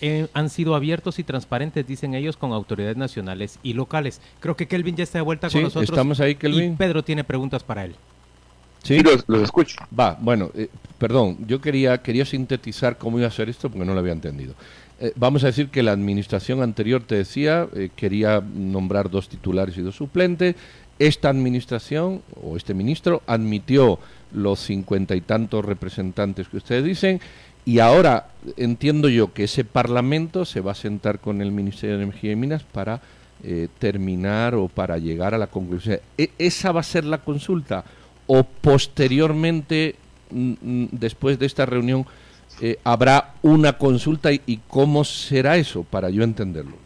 eh, 0.00 0.26
han 0.34 0.50
sido 0.50 0.74
abiertos 0.74 1.18
y 1.18 1.24
transparentes, 1.24 1.86
dicen 1.86 2.14
ellos, 2.14 2.36
con 2.36 2.52
autoridades 2.52 2.96
nacionales 2.96 3.58
y 3.62 3.74
locales. 3.74 4.20
Creo 4.40 4.56
que 4.56 4.66
Kelvin 4.66 4.96
ya 4.96 5.04
está 5.04 5.18
de 5.18 5.22
vuelta 5.22 5.48
con 5.48 5.62
nosotros. 5.62 5.88
Estamos 5.90 6.20
ahí, 6.20 6.34
Kelvin. 6.34 6.72
Y 6.72 6.76
Pedro 6.76 7.04
tiene 7.04 7.24
preguntas 7.24 7.62
para 7.62 7.84
él. 7.84 7.94
Sí, 8.82 9.00
los, 9.00 9.42
escucho. 9.42 9.76
Va, 9.98 10.18
bueno, 10.20 10.50
eh, 10.54 10.68
perdón, 10.98 11.38
yo 11.46 11.60
quería, 11.60 11.98
quería 11.98 12.24
sintetizar 12.24 12.98
cómo 12.98 13.18
iba 13.18 13.28
a 13.28 13.30
ser 13.30 13.48
esto 13.48 13.70
porque 13.70 13.84
no 13.84 13.94
lo 13.94 14.00
había 14.00 14.12
entendido. 14.12 14.54
Eh, 15.00 15.12
vamos 15.16 15.44
a 15.44 15.48
decir 15.48 15.68
que 15.68 15.82
la 15.82 15.92
administración 15.92 16.62
anterior, 16.62 17.02
te 17.02 17.16
decía, 17.16 17.68
eh, 17.74 17.90
quería 17.94 18.40
nombrar 18.40 19.10
dos 19.10 19.28
titulares 19.28 19.76
y 19.76 19.82
dos 19.82 19.96
suplentes. 19.96 20.56
Esta 20.98 21.28
administración 21.28 22.22
o 22.42 22.56
este 22.56 22.74
ministro 22.74 23.22
admitió 23.26 23.98
los 24.32 24.60
cincuenta 24.60 25.14
y 25.14 25.20
tantos 25.20 25.64
representantes 25.64 26.48
que 26.48 26.56
ustedes 26.56 26.84
dicen 26.84 27.20
y 27.64 27.78
ahora 27.78 28.28
entiendo 28.56 29.08
yo 29.08 29.32
que 29.32 29.44
ese 29.44 29.64
Parlamento 29.64 30.44
se 30.44 30.60
va 30.60 30.72
a 30.72 30.76
sentar 30.76 31.20
con 31.20 31.40
el 31.40 31.52
Ministerio 31.52 31.96
de 31.96 32.04
Energía 32.04 32.32
y 32.32 32.36
Minas 32.36 32.64
para 32.64 33.00
terminar 33.78 34.54
o 34.54 34.68
para 34.68 34.98
llegar 34.98 35.34
a 35.34 35.38
la 35.38 35.48
conclusión. 35.48 35.98
¿E 36.16 36.30
¿Esa 36.38 36.70
va 36.70 36.78
a 36.78 36.84
ser 36.84 37.04
la 37.04 37.18
consulta? 37.18 37.84
o 38.26 38.44
posteriormente, 38.44 39.96
después 40.30 41.38
de 41.38 41.46
esta 41.46 41.66
reunión, 41.66 42.06
eh, 42.60 42.78
habrá 42.84 43.34
una 43.42 43.74
consulta 43.74 44.32
y 44.32 44.60
cómo 44.68 45.04
será 45.04 45.56
eso 45.56 45.82
para 45.84 46.10
yo 46.10 46.22
entenderlo. 46.22 46.76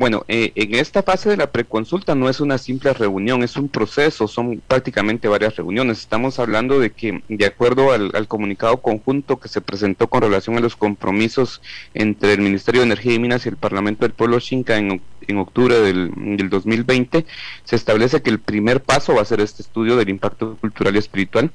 Bueno, 0.00 0.24
eh, 0.28 0.52
en 0.54 0.76
esta 0.76 1.02
fase 1.02 1.28
de 1.28 1.36
la 1.36 1.52
preconsulta 1.52 2.14
no 2.14 2.30
es 2.30 2.40
una 2.40 2.56
simple 2.56 2.94
reunión, 2.94 3.42
es 3.42 3.58
un 3.58 3.68
proceso, 3.68 4.28
son 4.28 4.62
prácticamente 4.66 5.28
varias 5.28 5.56
reuniones. 5.56 5.98
Estamos 5.98 6.38
hablando 6.38 6.80
de 6.80 6.88
que, 6.88 7.22
de 7.28 7.44
acuerdo 7.44 7.92
al, 7.92 8.26
comunicado 8.26 8.78
conjunto 8.78 9.38
que 9.38 9.50
se 9.50 9.60
presentó 9.60 10.06
con 10.08 10.22
relación 10.22 10.56
a 10.56 10.60
los 10.60 10.74
compromisos 10.74 11.60
entre 11.92 12.32
el 12.32 12.40
Ministerio 12.40 12.80
de 12.80 12.86
Energía 12.86 13.12
y 13.12 13.18
Minas 13.18 13.44
y 13.44 13.50
el 13.50 13.58
Parlamento 13.58 14.06
del 14.06 14.14
Pueblo 14.14 14.40
Xinca 14.40 14.78
en, 14.78 15.02
octubre 15.36 15.78
del, 15.80 16.48
2020, 16.48 17.26
se 17.64 17.76
establece 17.76 18.22
que 18.22 18.30
el 18.30 18.38
primer 18.38 18.80
paso 18.80 19.16
va 19.16 19.20
a 19.20 19.26
ser 19.26 19.40
este 19.40 19.60
estudio 19.60 19.96
del 19.96 20.08
impacto 20.08 20.56
cultural 20.62 20.96
y 20.96 20.98
espiritual 20.98 21.50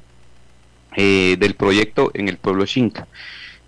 eh, 0.96 1.36
del 1.40 1.56
proyecto 1.56 2.12
en 2.14 2.30
el 2.30 2.38
pueblo 2.38 2.68
Xinca. 2.68 3.08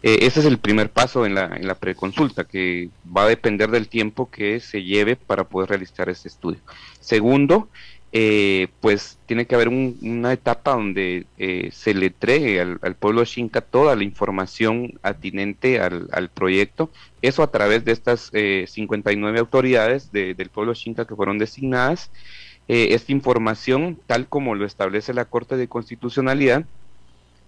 Eh, 0.03 0.19
ese 0.21 0.41
es 0.41 0.45
el 0.45 0.59
primer 0.59 0.89
paso 0.89 1.25
en 1.25 1.33
la, 1.33 1.55
en 1.55 1.67
la 1.67 1.75
preconsulta, 1.75 2.43
que 2.43 2.89
va 3.15 3.23
a 3.23 3.27
depender 3.27 3.71
del 3.71 3.87
tiempo 3.87 4.29
que 4.29 4.59
se 4.59 4.83
lleve 4.83 5.15
para 5.15 5.45
poder 5.45 5.69
realizar 5.69 6.07
este 6.09 6.27
estudio. 6.27 6.59
Segundo, 6.99 7.67
eh, 8.11 8.67
pues 8.79 9.17
tiene 9.25 9.45
que 9.47 9.55
haber 9.55 9.67
una 9.69 10.31
etapa 10.31 10.71
donde 10.71 11.25
eh, 11.37 11.69
se 11.73 11.93
le 11.93 12.07
entregue 12.07 12.61
al, 12.61 12.95
pueblo 12.95 13.25
Xinca 13.25 13.61
toda 13.61 13.95
la 13.95 14.03
información 14.03 14.93
atinente 15.01 15.81
al, 15.81 16.29
proyecto, 16.29 16.89
eso 17.21 17.43
a 17.43 17.51
través 17.51 17.83
de 17.83 17.91
estas 17.91 18.31
59 18.31 19.39
autoridades 19.39 20.11
del 20.11 20.49
pueblo 20.49 20.73
Xinca 20.73 21.05
que 21.05 21.15
fueron 21.15 21.37
designadas. 21.37 22.11
esta 22.67 23.11
información, 23.11 23.99
tal 24.07 24.27
como 24.27 24.55
lo 24.55 24.65
establece 24.65 25.13
la 25.13 25.25
Corte 25.25 25.57
de 25.57 25.67
Constitucionalidad, 25.67 26.65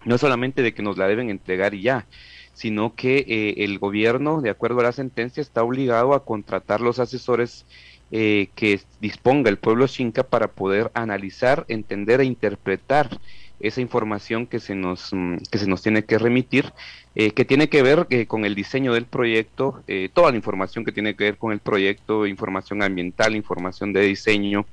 no 0.06 0.18
solamente 0.18 0.62
de 0.62 0.74
que 0.74 0.82
nos 0.82 0.98
la 0.98 1.08
deben 1.08 1.30
entregar 1.30 1.74
y 1.74 1.84
ya, 1.84 2.06
sino 2.54 2.96
que 2.96 3.26
eh, 3.28 3.64
el 3.64 3.80
gobierno, 3.80 4.42
de 4.42 4.50
acuerdo 4.50 4.82
a 4.82 4.84
la 4.84 4.92
sentencia, 4.92 5.42
está 5.42 5.64
obligado 5.64 6.14
a 6.14 6.26
contratar 6.26 6.82
los 6.82 7.00
asesores 7.00 7.66
eh, 8.12 8.50
que 8.56 8.82
disponga 9.00 9.50
el 9.50 9.58
pueblo 9.58 9.88
xinca 9.88 10.24
para 10.24 10.48
poder 10.48 10.92
analizar, 10.94 11.66
entender 11.68 12.22
e 12.22 12.26
interpretar 12.26 13.20
esa 13.60 13.82
información 13.82 14.48
que 14.48 14.60
se 14.60 14.74
nos, 14.74 15.14
mm, 15.14 15.38
que 15.52 15.58
se 15.58 15.68
nos 15.68 15.82
tiene 15.82 16.04
que 16.04 16.18
remitir, 16.18 16.72
eh, 17.16 17.32
que 17.32 17.46
tiene 17.46 17.70
que 17.70 17.84
ver 17.84 18.08
con 18.28 18.46
el 18.46 18.56
diseño 18.56 18.94
del 18.94 19.06
proyecto, 19.06 19.84
toda 20.14 20.32
la 20.32 20.38
información 20.38 20.86
que 20.86 20.92
tiene 20.92 21.16
que 21.16 21.26
ver 21.26 21.38
con 21.38 21.52
el 21.52 21.60
proyecto, 21.60 22.26
información 22.26 22.82
ambiental, 22.82 23.36
información 23.36 23.92
de 23.94 24.02
diseño, 24.02 24.66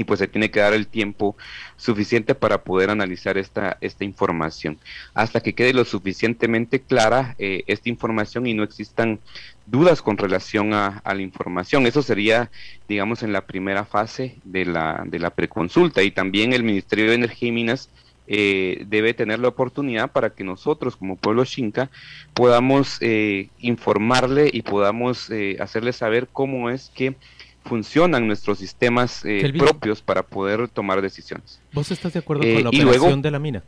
y 0.00 0.04
pues 0.04 0.18
se 0.18 0.28
tiene 0.28 0.50
que 0.50 0.60
dar 0.60 0.72
el 0.72 0.86
tiempo 0.86 1.36
suficiente 1.76 2.34
para 2.34 2.64
poder 2.64 2.88
analizar 2.88 3.36
esta, 3.36 3.76
esta 3.82 4.02
información. 4.02 4.78
Hasta 5.12 5.40
que 5.40 5.52
quede 5.52 5.74
lo 5.74 5.84
suficientemente 5.84 6.80
clara 6.80 7.34
eh, 7.38 7.64
esta 7.66 7.90
información 7.90 8.46
y 8.46 8.54
no 8.54 8.62
existan 8.62 9.20
dudas 9.66 10.00
con 10.00 10.16
relación 10.16 10.72
a, 10.72 11.02
la 11.04 11.20
información. 11.20 11.86
Eso 11.86 12.00
sería, 12.00 12.50
digamos, 12.88 13.22
en 13.22 13.34
la 13.34 13.42
primera 13.42 13.84
fase 13.84 14.36
de 14.44 14.64
la, 14.64 15.02
de 15.06 15.18
la 15.18 15.28
preconsulta. 15.28 16.02
Y 16.02 16.12
también 16.12 16.54
el 16.54 16.62
Ministerio 16.62 17.08
de 17.08 17.16
Energía 17.16 17.50
y 17.50 17.52
Minas 17.52 17.90
eh, 18.26 18.84
debe 18.86 19.12
tener 19.12 19.38
la 19.38 19.48
oportunidad 19.48 20.12
para 20.12 20.30
que 20.30 20.44
nosotros 20.44 20.96
como 20.96 21.16
pueblo 21.16 21.44
xinca 21.44 21.90
podamos 22.32 22.96
eh, 23.02 23.48
informarle 23.58 24.48
y 24.50 24.62
podamos 24.62 25.30
hacerle 25.58 25.92
saber 25.92 26.26
cómo 26.32 26.70
es 26.70 26.90
que 26.94 27.16
funcionan 27.64 28.26
nuestros 28.26 28.58
sistemas 28.58 29.24
eh, 29.24 29.52
propios 29.56 30.02
para 30.02 30.22
poder 30.22 30.68
tomar 30.68 31.00
decisiones. 31.02 31.60
¿Vos 31.72 31.90
estás 31.90 32.12
de 32.12 32.18
acuerdo 32.18 32.42
con 32.42 32.50
eh, 32.50 32.62
la 32.62 32.68
operación 32.70 33.22
de 33.22 33.30
la 33.30 33.38
mina? 33.38 33.62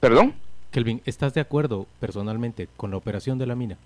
¿Perdón? 0.00 0.34
Kelvin, 0.70 1.00
¿estás 1.04 1.32
de 1.34 1.40
acuerdo 1.40 1.86
personalmente 2.00 2.68
con 2.76 2.90
la 2.90 2.96
operación 2.96 3.38
de 3.38 3.46
la 3.46 3.54
mina? 3.54 3.78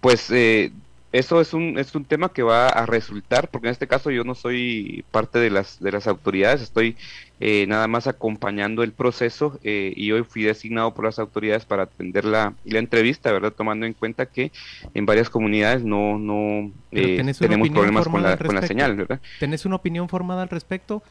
Pues 0.00 0.30
eh, 0.30 0.72
eso 1.18 1.40
es 1.40 1.54
un, 1.54 1.78
es 1.78 1.94
un 1.94 2.04
tema 2.04 2.28
que 2.28 2.42
va 2.42 2.68
a 2.68 2.84
resultar, 2.84 3.48
porque 3.48 3.68
en 3.68 3.72
este 3.72 3.86
caso 3.86 4.10
yo 4.10 4.24
no 4.24 4.34
soy 4.34 5.04
parte 5.10 5.38
de 5.38 5.50
las, 5.50 5.80
de 5.80 5.92
las 5.92 6.06
autoridades, 6.06 6.60
estoy 6.60 6.96
eh, 7.40 7.66
nada 7.66 7.86
más 7.88 8.06
acompañando 8.06 8.82
el 8.82 8.92
proceso 8.92 9.58
eh, 9.62 9.92
y 9.96 10.12
hoy 10.12 10.24
fui 10.24 10.42
designado 10.42 10.92
por 10.94 11.04
las 11.04 11.18
autoridades 11.18 11.64
para 11.64 11.84
atender 11.84 12.24
la, 12.24 12.54
la 12.64 12.78
entrevista, 12.78 13.32
¿verdad? 13.32 13.52
Tomando 13.52 13.86
en 13.86 13.94
cuenta 13.94 14.26
que 14.26 14.52
en 14.94 15.06
varias 15.06 15.30
comunidades 15.30 15.84
no, 15.84 16.18
no 16.18 16.70
eh, 16.92 17.34
tenemos 17.38 17.70
problemas 17.70 18.08
con 18.08 18.22
la, 18.22 18.36
con 18.36 18.54
la 18.54 18.66
señal, 18.66 18.96
¿verdad? 18.96 19.20
¿Tenés 19.40 19.64
una 19.64 19.76
opinión 19.76 20.08
formada 20.08 20.42
al 20.42 20.48
respecto? 20.48 21.02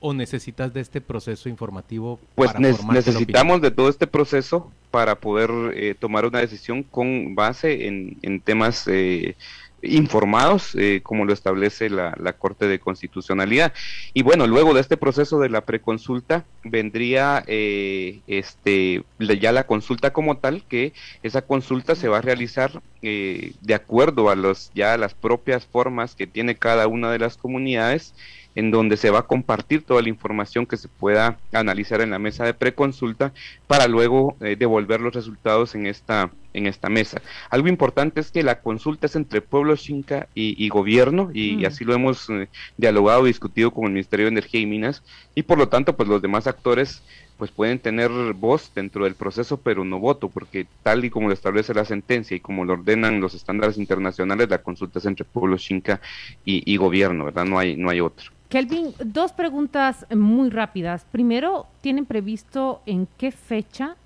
O 0.00 0.12
necesitas 0.12 0.72
de 0.72 0.80
este 0.80 1.00
proceso 1.00 1.48
informativo? 1.48 2.20
Pues 2.34 2.52
necesitamos 2.58 3.60
de 3.60 3.70
todo 3.70 3.88
este 3.88 4.06
proceso 4.06 4.70
para 4.90 5.16
poder 5.16 5.50
eh, 5.74 5.94
tomar 5.98 6.24
una 6.24 6.40
decisión 6.40 6.82
con 6.82 7.34
base 7.34 7.86
en, 7.86 8.16
en 8.22 8.40
temas 8.40 8.86
eh, 8.88 9.36
informados, 9.82 10.74
eh, 10.74 11.00
como 11.02 11.24
lo 11.24 11.32
establece 11.32 11.90
la, 11.90 12.14
la, 12.18 12.32
Corte 12.32 12.66
de 12.66 12.78
Constitucionalidad. 12.78 13.72
Y 14.14 14.22
bueno, 14.22 14.46
luego 14.46 14.74
de 14.74 14.80
este 14.80 14.96
proceso 14.96 15.38
de 15.38 15.50
la 15.50 15.62
preconsulta 15.62 16.44
vendría 16.64 17.44
este 17.46 19.04
ya 19.18 19.52
la 19.52 19.66
consulta 19.66 20.12
como 20.12 20.38
tal, 20.38 20.64
que 20.66 20.92
esa 21.22 21.42
consulta 21.42 21.94
se 21.94 22.08
va 22.08 22.18
a 22.18 22.22
realizar 22.22 22.82
de 23.02 23.74
acuerdo 23.74 24.30
a 24.30 24.34
los 24.34 24.72
ya 24.74 24.96
las 24.96 25.14
propias 25.14 25.66
formas 25.66 26.16
que 26.16 26.26
tiene 26.26 26.56
cada 26.56 26.86
una 26.88 27.12
de 27.12 27.18
las 27.18 27.36
comunidades 27.36 28.14
en 28.56 28.70
donde 28.70 28.96
se 28.96 29.10
va 29.10 29.20
a 29.20 29.26
compartir 29.26 29.82
toda 29.82 30.02
la 30.02 30.08
información 30.08 30.66
que 30.66 30.76
se 30.76 30.88
pueda 30.88 31.38
analizar 31.52 32.00
en 32.00 32.10
la 32.10 32.18
mesa 32.18 32.44
de 32.44 32.54
preconsulta 32.54 33.32
para 33.66 33.86
luego 33.86 34.36
eh, 34.40 34.56
devolver 34.58 35.00
los 35.00 35.14
resultados 35.14 35.74
en 35.74 35.86
esta, 35.86 36.30
en 36.54 36.66
esta 36.66 36.88
mesa. 36.88 37.20
Algo 37.50 37.68
importante 37.68 38.20
es 38.20 38.30
que 38.30 38.42
la 38.42 38.60
consulta 38.60 39.06
es 39.06 39.14
entre 39.14 39.42
pueblo 39.42 39.76
xinca 39.76 40.26
y, 40.34 40.68
gobierno 40.70 41.30
y, 41.32 41.58
mm. 41.58 41.66
así 41.66 41.84
lo 41.84 41.94
hemos 41.94 42.28
eh, 42.30 42.48
dialogado 42.76 43.24
discutido 43.24 43.70
con 43.70 43.84
el 43.84 43.92
Ministerio 43.92 44.26
de 44.26 44.32
Energía 44.32 44.60
y 44.60 44.66
Minas 44.66 45.02
y 45.34 45.42
por 45.42 45.58
lo 45.58 45.68
tanto 45.68 45.94
pues 45.94 46.08
los 46.08 46.22
demás 46.22 46.46
actores 46.46 47.02
pues 47.36 47.50
pueden 47.50 47.78
tener 47.78 48.10
voz 48.32 48.72
dentro 48.74 49.04
del 49.04 49.14
proceso, 49.14 49.58
pero 49.58 49.84
no 49.84 49.98
voto, 49.98 50.30
porque 50.30 50.66
tal 50.82 51.04
y 51.04 51.10
como 51.10 51.28
lo 51.28 51.34
establece 51.34 51.74
la 51.74 51.84
sentencia 51.84 52.34
y 52.34 52.40
como 52.40 52.64
lo 52.64 52.72
ordenan 52.74 53.20
los 53.20 53.34
estándares 53.34 53.76
internacionales, 53.76 54.48
la 54.48 54.62
consulta 54.62 54.98
es 55.00 55.04
entre 55.04 55.26
pueblo 55.26 55.58
xinca 55.58 56.00
y, 56.46 56.62
y, 56.64 56.78
gobierno, 56.78 57.26
¿verdad? 57.26 57.44
No 57.44 57.58
hay, 57.58 57.76
no 57.76 57.90
hay 57.90 58.00
otro. 58.00 58.35
Kelvin, 58.48 58.94
dos 59.04 59.32
preguntas 59.32 60.06
muy 60.14 60.50
rápidas. 60.50 61.04
Primero, 61.10 61.66
¿tienen 61.80 62.06
previsto 62.06 62.80
en 62.86 63.08
qué 63.18 63.32
fecha 63.32 63.96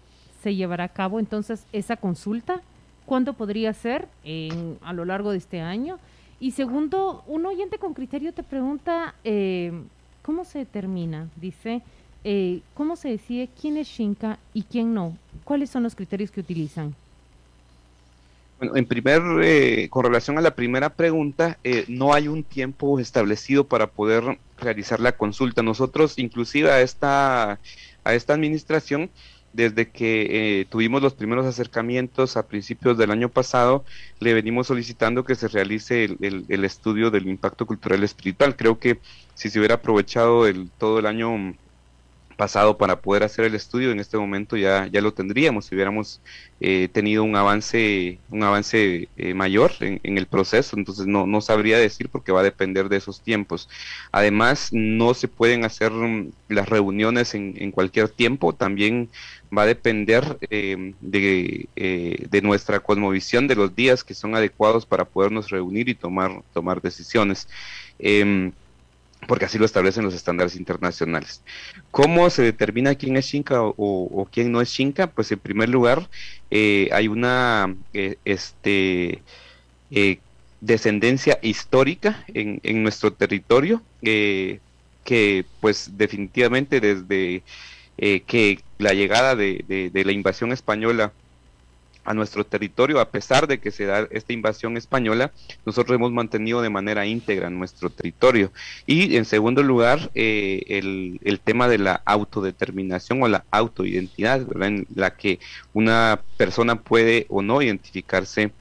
se 0.42 0.54
llevará 0.54 0.84
a 0.84 0.88
cabo 0.88 1.20
entonces 1.20 1.66
esa 1.72 1.96
consulta? 1.96 2.62
¿Cuándo 3.04 3.34
podría 3.34 3.74
ser 3.74 4.08
en, 4.24 4.78
a 4.80 4.94
lo 4.94 5.04
largo 5.04 5.32
de 5.32 5.38
este 5.38 5.60
año? 5.60 5.98
Y 6.38 6.52
segundo, 6.52 7.22
un 7.26 7.44
oyente 7.44 7.76
con 7.76 7.92
criterio 7.92 8.32
te 8.32 8.42
pregunta, 8.42 9.14
eh, 9.24 9.72
¿cómo 10.22 10.46
se 10.46 10.60
determina? 10.60 11.28
Dice, 11.36 11.82
eh, 12.24 12.62
¿cómo 12.72 12.96
se 12.96 13.10
decide 13.10 13.50
quién 13.60 13.76
es 13.76 13.88
Shinka 13.88 14.38
y 14.54 14.62
quién 14.62 14.94
no? 14.94 15.18
¿Cuáles 15.44 15.68
son 15.68 15.82
los 15.82 15.94
criterios 15.94 16.30
que 16.30 16.40
utilizan? 16.40 16.94
Bueno, 18.60 18.76
en 18.76 18.84
primer, 18.84 19.22
eh, 19.42 19.88
con 19.88 20.04
relación 20.04 20.36
a 20.36 20.42
la 20.42 20.54
primera 20.54 20.90
pregunta, 20.90 21.58
eh, 21.64 21.86
no 21.88 22.12
hay 22.12 22.28
un 22.28 22.44
tiempo 22.44 23.00
establecido 23.00 23.64
para 23.66 23.86
poder 23.86 24.38
realizar 24.58 25.00
la 25.00 25.12
consulta. 25.12 25.62
Nosotros, 25.62 26.18
inclusive 26.18 26.70
a 26.70 26.82
esta, 26.82 27.58
a 28.04 28.14
esta 28.14 28.34
administración, 28.34 29.08
desde 29.54 29.88
que 29.88 30.60
eh, 30.60 30.66
tuvimos 30.66 31.00
los 31.00 31.14
primeros 31.14 31.46
acercamientos 31.46 32.36
a 32.36 32.46
principios 32.46 32.98
del 32.98 33.10
año 33.12 33.30
pasado, 33.30 33.82
le 34.18 34.34
venimos 34.34 34.66
solicitando 34.66 35.24
que 35.24 35.36
se 35.36 35.48
realice 35.48 36.04
el, 36.04 36.44
el, 36.46 36.64
estudio 36.66 37.10
del 37.10 37.28
impacto 37.28 37.64
cultural 37.64 38.04
espiritual. 38.04 38.56
Creo 38.56 38.78
que 38.78 38.98
si 39.34 39.48
se 39.48 39.58
hubiera 39.58 39.76
aprovechado 39.76 40.46
el, 40.46 40.68
todo 40.76 40.98
el 40.98 41.06
año 41.06 41.54
pasado 42.40 42.78
para 42.78 43.02
poder 43.02 43.22
hacer 43.22 43.44
el 43.44 43.54
estudio, 43.54 43.90
en 43.90 44.00
este 44.00 44.16
momento 44.16 44.56
ya, 44.56 44.86
ya 44.86 45.02
lo 45.02 45.12
tendríamos 45.12 45.66
si 45.66 45.74
hubiéramos 45.74 46.22
eh, 46.58 46.88
tenido 46.90 47.22
un 47.22 47.36
avance, 47.36 48.18
un 48.30 48.42
avance 48.42 49.10
eh, 49.18 49.34
mayor 49.34 49.72
en, 49.80 50.16
el 50.16 50.26
proceso, 50.26 50.74
entonces 50.78 51.06
no, 51.06 51.26
no 51.26 51.42
sabría 51.42 51.76
decir 51.76 52.08
porque 52.08 52.32
va 52.32 52.40
a 52.40 52.42
depender 52.42 52.88
de 52.88 52.96
esos 52.96 53.20
tiempos. 53.20 53.68
Además, 54.10 54.70
no 54.72 55.12
se 55.12 55.28
pueden 55.28 55.66
hacer 55.66 55.92
mm, 55.92 56.30
las 56.48 56.66
reuniones 56.66 57.34
en, 57.34 57.56
en 57.58 57.72
cualquier 57.72 58.08
tiempo, 58.08 58.54
también 58.54 59.10
va 59.54 59.64
a 59.64 59.66
depender 59.66 60.38
eh, 60.48 60.94
de, 61.02 61.68
de, 61.76 62.40
nuestra 62.42 62.80
cosmovisión, 62.80 63.48
de 63.48 63.56
los 63.56 63.76
días 63.76 64.02
que 64.02 64.14
son 64.14 64.34
adecuados 64.34 64.86
para 64.86 65.04
podernos 65.04 65.50
reunir 65.50 65.90
y 65.90 65.94
tomar, 65.94 66.42
tomar 66.54 66.80
decisiones. 66.80 67.48
Em, 67.98 68.52
porque 69.26 69.44
así 69.44 69.58
lo 69.58 69.64
establecen 69.64 70.04
los 70.04 70.14
estándares 70.14 70.56
internacionales. 70.56 71.42
¿Cómo 71.90 72.30
se 72.30 72.42
determina 72.42 72.94
quién 72.94 73.16
es 73.16 73.26
Xinca 73.26 73.62
o, 73.62 74.28
quién 74.32 74.50
no 74.52 74.60
es 74.60 74.70
Xinca? 74.70 75.08
Pues 75.08 75.30
en 75.32 75.38
primer 75.38 75.68
lugar 75.68 76.08
eh, 76.50 76.88
hay 76.92 77.08
una 77.08 77.74
eh, 77.92 78.16
este, 78.24 79.22
eh, 79.90 80.18
descendencia 80.60 81.38
histórica 81.42 82.24
en, 82.28 82.82
nuestro 82.82 83.12
territorio 83.12 83.82
que 84.02 84.60
pues 85.60 85.90
definitivamente 85.96 86.80
desde 86.80 87.42
que 87.96 88.60
la 88.78 88.94
llegada 88.94 89.36
de, 89.36 89.90
la 89.92 90.12
invasión 90.12 90.52
española 90.52 91.12
a 92.04 92.14
nuestro 92.14 92.44
territorio, 92.44 93.00
a 93.00 93.10
pesar 93.10 93.46
de 93.46 93.58
que 93.58 93.70
se 93.70 93.86
da 93.86 94.06
esta 94.10 94.32
invasión 94.32 94.76
española, 94.76 95.32
nosotros 95.66 95.94
hemos 95.94 96.12
mantenido 96.12 96.62
de 96.62 96.70
manera 96.70 97.06
íntegra 97.06 97.50
nuestro 97.50 97.90
territorio. 97.90 98.52
Y 98.86 99.16
en 99.16 99.24
segundo 99.24 99.62
lugar, 99.62 100.10
eh, 100.14 100.62
el, 100.68 101.20
el, 101.22 101.40
tema 101.40 101.68
de 101.68 101.78
la 101.78 102.02
autodeterminación 102.04 103.22
o 103.22 103.28
la 103.28 103.44
autoidentidad, 103.50 104.46
en 104.62 104.86
la 104.94 105.16
que 105.16 105.38
una 105.72 106.20
persona 106.36 106.76
puede 106.76 107.26
o 107.28 107.42
no 107.42 107.62
identificarse 107.62 108.52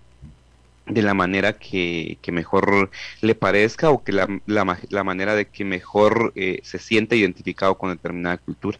de 0.89 1.01
la 1.01 1.13
manera 1.13 1.53
que, 1.53 2.17
mejor 2.31 2.89
le 3.21 3.35
parezca 3.35 3.89
o 3.89 4.03
que 4.03 4.11
la, 4.11 4.27
la, 4.45 5.03
manera 5.03 5.35
de 5.35 5.45
que 5.45 5.63
mejor 5.63 6.33
eh, 6.35 6.59
se 6.63 6.79
siente 6.79 7.15
identificado 7.15 7.77
con 7.77 7.91
determinada 7.91 8.37
cultura. 8.37 8.77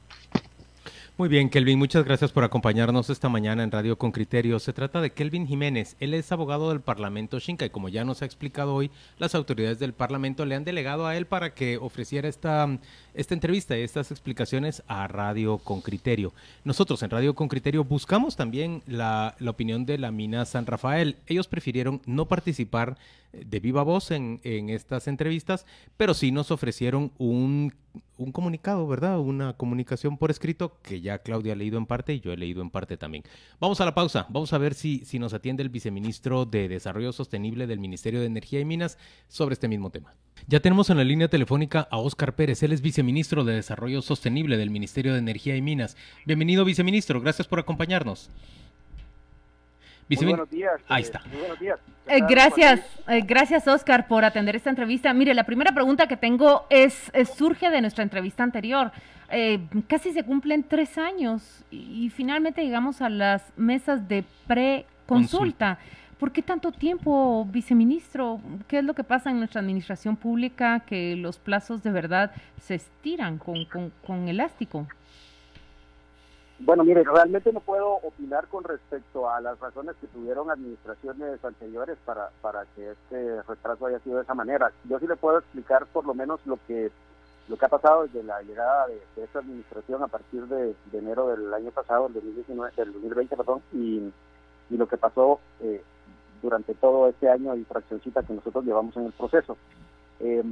Muy 1.19 1.27
bien, 1.27 1.49
Kelvin, 1.49 1.77
muchas 1.77 2.05
gracias 2.05 2.31
por 2.31 2.45
acompañarnos 2.45 3.09
esta 3.09 3.27
mañana 3.27 3.61
en 3.61 3.71
Radio 3.71 3.97
con 3.97 4.13
Criterio. 4.13 4.57
Se 4.57 4.71
trata 4.71 5.01
de 5.01 5.11
Kelvin 5.11 5.47
Jiménez. 5.47 5.97
Él 5.99 6.13
es 6.13 6.31
abogado 6.31 6.69
del 6.69 6.79
Parlamento 6.79 7.41
Xinca 7.41 7.65
y 7.65 7.69
como 7.69 7.89
ya 7.89 8.05
nos 8.05 8.21
ha 8.21 8.25
explicado 8.25 8.73
hoy, 8.73 8.89
las 9.17 9.35
autoridades 9.35 9.79
del 9.79 9.91
Parlamento 9.91 10.45
le 10.45 10.55
han 10.55 10.63
delegado 10.63 11.07
a 11.07 11.17
él 11.17 11.25
para 11.25 11.53
que 11.53 11.75
ofreciera 11.75 12.29
esta, 12.29 12.79
esta 13.13 13.33
entrevista 13.33 13.77
y 13.77 13.81
estas 13.81 14.11
explicaciones 14.11 14.81
a 14.88 15.09
Radio 15.09 15.57
con 15.57 15.81
Criterio. 15.81 16.31
Nosotros 16.63 17.03
en 17.03 17.09
Radio 17.09 17.35
con 17.35 17.49
Criterio 17.49 17.83
buscamos 17.83 18.38
también 18.38 18.81
la, 18.88 19.35
la 19.39 19.51
opinión 19.51 19.85
de 19.85 19.97
la 19.97 20.11
mina 20.11 20.45
San 20.45 20.67
Rafael. 20.67 21.17
Ellos 21.27 21.49
prefirieron 21.49 22.01
no 22.05 22.29
participar 22.29 22.95
de 23.33 23.59
viva 23.59 23.83
voz 23.83 24.11
en, 24.11 24.39
en 24.45 24.69
estas 24.69 25.09
entrevistas, 25.09 25.65
pero 25.97 26.13
sí 26.13 26.31
nos 26.31 26.49
ofrecieron 26.49 27.11
un, 27.17 27.73
un, 28.17 28.31
comunicado, 28.31 28.88
¿verdad? 28.88 29.19
Una 29.19 29.53
comunicación 29.53 30.17
por 30.17 30.31
escrito 30.31 30.77
que 30.81 31.01
ya 31.01 31.19
Claudia 31.19 31.53
ha 31.53 31.55
leído 31.55 31.77
en 31.77 31.86
parte 31.86 32.13
y 32.13 32.19
yo 32.19 32.31
he 32.31 32.38
leído 32.38 32.62
en 32.62 32.69
parte 32.69 32.98
también. 32.98 33.24
Vamos 33.60 33.81
a 33.81 33.86
la 33.86 33.96
pausa, 33.96 34.25
vamos 34.29 34.53
a 34.53 34.58
ver 34.58 34.74
si, 34.74 35.05
si 35.05 35.19
nos 35.19 35.34
atiende 35.34 35.63
el 35.63 35.69
viceministro 35.69 36.46
de 36.46 36.67
Desarrollo 36.67 37.12
Sostenible 37.12 37.67
del 37.67 37.79
Ministerio 37.79 38.19
de 38.19 38.27
Energía 38.27 38.60
y 38.60 38.65
Minas 38.65 38.98
sobre 39.27 39.53
este 39.53 39.67
mismo 39.67 39.89
tema. 39.89 40.13
Ya 40.48 40.60
tenemos 40.60 40.89
en 40.89 40.98
la 40.98 41.03
línea 41.03 41.27
telefónica 41.27 41.88
a 41.91 41.98
Óscar 41.98 42.36
Pérez, 42.36 42.63
él 42.63 42.72
es 42.72 42.81
viceministro 42.81 43.43
de 43.43 43.53
Desarrollo 43.53 44.01
Sostenible 44.01 44.58
del 44.58 44.69
Ministerio 44.69 45.13
de 45.13 45.19
Energía 45.19 45.55
y 45.55 45.62
Minas. 45.62 45.98
Bienvenido, 46.25 46.65
viceministro, 46.65 47.22
gracias 47.22 47.48
por 47.48 47.60
acompañarnos 47.60 48.29
buenos 50.18 50.50
días. 50.50 50.82
Ahí 50.88 51.04
está. 51.04 51.22
Eh, 52.08 52.22
gracias, 52.28 52.82
eh, 53.08 53.22
gracias 53.22 53.68
Oscar 53.68 54.08
por 54.08 54.25
atender 54.25 54.56
esta 54.56 54.70
entrevista. 54.70 55.13
Mire, 55.13 55.34
la 55.34 55.44
primera 55.44 55.72
pregunta 55.72 56.08
que 56.08 56.18
tengo 56.18 56.66
es, 56.70 57.12
surge 57.36 57.70
de 57.70 57.82
nuestra 57.82 58.04
entrevista 58.04 58.44
anterior. 58.44 58.92
Eh, 59.32 59.60
casi 59.88 60.12
se 60.12 60.24
cumplen 60.24 60.63
tres 60.63 60.98
años 60.98 61.63
y, 61.70 62.10
finalmente 62.10 62.63
llegamos 62.63 63.01
a 63.01 63.10
las 63.10 63.44
mesas 63.56 64.08
de 64.08 64.24
pre-consulta. 64.48 65.78
¿Por 66.18 66.32
qué 66.32 66.42
tanto 66.42 66.72
tiempo, 66.72 67.46
viceministro? 67.46 68.42
¿Qué 68.68 68.80
es 68.80 68.84
lo 68.84 68.94
que 68.94 69.04
pasa 69.04 69.30
en 69.30 69.38
nuestra 69.38 69.62
administración 69.62 70.18
pública 70.18 70.82
que 70.82 71.16
los 71.16 71.38
plazos 71.38 71.84
de 71.84 71.92
verdad 71.92 72.32
se 72.60 72.75
estiran 72.75 73.38
con, 73.38 73.66
con, 73.66 73.94
con 74.06 74.28
elástico? 74.28 74.88
Bueno, 76.60 76.84
mire, 76.84 77.04
realmente 77.04 77.54
no 77.54 77.62
puedo 77.62 77.94
opinar 78.04 78.48
con 78.48 78.66
respecto 78.66 79.30
a 79.30 79.39
las 79.39 79.58
razones 79.60 79.96
que 80.01 80.08
tuvieron 80.08 80.51
administraciones 80.51 81.44
anteriores 81.44 81.98
para, 82.04 82.30
para 82.42 82.66
que 82.75 82.92
este 82.92 83.42
retraso 83.44 83.86
haya 83.86 84.00
sido 84.00 84.18
de 84.18 84.24
esa 84.24 84.34
manera. 84.34 84.72
Yo 84.84 85.00
sí 85.00 85.08
le 85.08 85.16
puedo 85.16 85.39
explicar 85.39 85.86
por 85.88 86.06
lo 86.06 86.13
menos 86.13 86.39
lo 86.46 86.60
que 86.68 86.92
lo 87.48 87.58
que 87.58 87.66
ha 87.66 87.70
pasado 87.70 88.04
desde 88.04 88.22
la 88.24 88.42
llegada 88.44 88.86
de, 88.88 89.24
esta 89.24 89.39
administración 89.39 90.04
a 90.04 90.08
partir 90.08 90.46
de, 90.46 90.75
enero 90.94 91.30
del 91.30 91.51
año 91.51 91.72
pasado, 91.72 92.08
del 92.10 92.13
2019, 92.13 92.74
del 92.78 92.94
2020, 92.94 93.38
perdón, 93.38 93.62
y, 93.74 94.13
y 94.70 94.78
lo 94.78 94.88
que 94.88 94.98
pasó 94.98 95.39
eh, 95.60 95.82
durante 96.44 96.75
todo 96.75 97.08
este 97.10 97.28
año 97.28 97.54
de 97.54 97.60
infraccióncita 97.60 98.22
que 98.22 98.34
nosotros 98.34 98.66
llevamos 98.66 98.96
en 98.98 99.08
el 99.08 99.13
proceso. 99.13 99.58
Eh, 100.20 100.44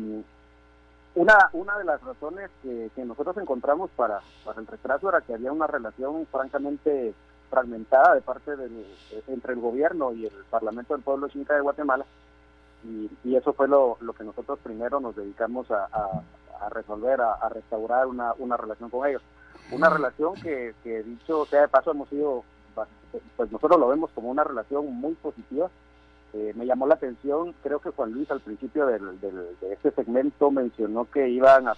una, 1.17 1.49
una 1.53 1.75
de 1.79 1.83
las 1.83 1.99
razones 2.03 2.51
que, 2.61 2.91
nosotros 3.03 3.37
encontramos 3.37 3.89
para, 3.95 4.21
para 4.45 4.61
el 4.61 4.67
retraso 4.67 5.09
era 5.09 5.21
que 5.21 5.33
había 5.33 5.51
una 5.51 5.65
relación 5.65 6.27
francamente 6.27 7.15
fragmentada 7.49 8.13
de 8.13 8.21
parte 8.21 8.55
del, 8.55 8.85
entre 9.27 9.53
el 9.53 9.59
gobierno 9.59 10.13
y 10.13 10.27
el 10.27 10.33
Parlamento 10.49 10.93
del 10.93 11.03
Pueblo 11.03 11.27
Xinca 11.27 11.55
de 11.55 11.61
Guatemala 11.61 12.05
y, 12.83 13.35
eso 13.35 13.53
fue 13.53 13.67
lo, 13.67 13.97
lo, 13.99 14.13
que 14.13 14.23
nosotros 14.23 14.59
primero 14.61 14.99
nos 14.99 15.15
dedicamos 15.15 15.69
a, 15.71 15.85
a, 15.85 16.69
resolver, 16.69 17.19
a, 17.19 17.49
restaurar 17.49 18.05
una, 18.05 18.33
una 18.37 18.55
relación 18.55 18.89
con 18.89 19.07
ellos. 19.07 19.21
Una 19.71 19.89
relación 19.89 20.35
que, 20.35 20.75
que 20.83 21.03
dicho 21.03 21.45
sea 21.45 21.61
de 21.61 21.67
paso 21.67 21.91
hemos 21.91 22.09
sido, 22.09 22.43
pues 23.35 23.51
nosotros 23.51 23.79
lo 23.79 23.87
vemos 23.87 24.11
como 24.13 24.29
una 24.29 24.43
relación 24.43 24.85
muy 24.93 25.13
positiva 25.15 25.69
eh, 26.33 26.53
me 26.55 26.65
llamó 26.65 26.87
la 26.87 26.95
atención, 26.95 27.53
creo 27.63 27.79
que 27.79 27.91
Juan 27.91 28.11
Luis 28.11 28.29
al 28.29 28.41
principio 28.41 28.85
del, 28.85 29.19
de 29.21 29.73
este 29.73 29.91
segmento 29.91 30.51
mencionó 30.51 31.09
que 31.09 31.29
iban 31.29 31.67
a, 31.67 31.75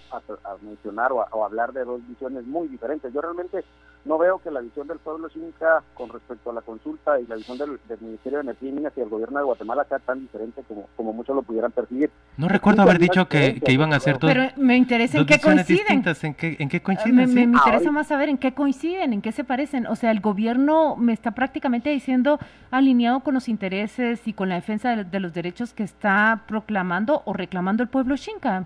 mencionar 0.62 1.12
o 1.12 1.22
a, 1.22 1.46
hablar 1.46 1.72
de 1.72 1.84
dos 1.84 2.00
visiones 2.08 2.44
muy 2.46 2.68
diferentes. 2.68 3.12
Yo 3.12 3.20
realmente 3.20 3.64
no 4.04 4.18
veo 4.18 4.38
que 4.38 4.50
la 4.50 4.60
visión 4.60 4.88
del 4.88 4.98
pueblo 4.98 5.28
Xinca 5.28 5.82
con 5.94 6.08
respecto 6.08 6.50
a 6.50 6.54
la 6.54 6.62
consulta 6.62 7.20
y 7.20 7.26
la 7.26 7.36
visión 7.36 7.58
del, 7.58 7.78
Ministerio 8.00 8.38
de 8.38 8.44
Energía 8.44 8.68
y 8.70 8.72
Minas 8.72 8.92
y 8.96 9.00
el 9.00 9.08
gobierno 9.08 9.38
de 9.38 9.44
Guatemala 9.44 9.84
sea 9.84 9.98
tan 9.98 10.20
diferente 10.20 10.62
como, 10.66 10.88
como 10.96 11.12
muchos 11.12 11.36
lo 11.36 11.42
pudieran 11.42 11.70
percibir. 11.70 12.10
No 12.36 12.48
recuerdo 12.48 12.82
haber 12.82 12.98
dicho 12.98 13.28
que, 13.28 13.60
iban 13.68 13.92
a 13.92 14.00
ser 14.00 14.18
dos 14.18 14.32
Pero 14.32 14.48
me 14.56 14.76
interesa 14.76 15.18
en 15.18 15.26
qué 15.26 15.38
coinciden. 15.38 16.02
¿En 16.22 16.34
qué, 16.34 16.56
en 16.58 16.68
qué 16.68 16.82
coinciden? 16.82 17.16
Me, 17.16 17.26
me, 17.26 17.42
interesa 17.42 17.92
más 17.92 18.08
saber 18.08 18.30
en 18.30 18.38
qué 18.38 18.52
coinciden, 18.54 19.12
en 19.12 19.22
qué 19.22 19.32
se 19.32 19.44
parecen. 19.44 19.86
O 19.86 19.96
sea, 19.96 20.10
el 20.10 20.20
gobierno 20.20 20.96
me 20.96 21.12
está 21.12 21.32
prácticamente 21.32 21.90
diciendo 21.90 22.38
alineado 22.70 23.20
con 23.20 23.34
los 23.34 23.48
intereses 23.48 24.26
y 24.26 24.32
con 24.40 24.48
la 24.48 24.54
defensa 24.54 24.96
de, 24.96 25.20
los 25.20 25.34
derechos 25.34 25.74
que 25.74 25.82
está 25.82 26.44
proclamando 26.48 27.20
o 27.26 27.34
reclamando 27.34 27.82
el 27.82 27.90
pueblo 27.90 28.16
Xinca. 28.16 28.64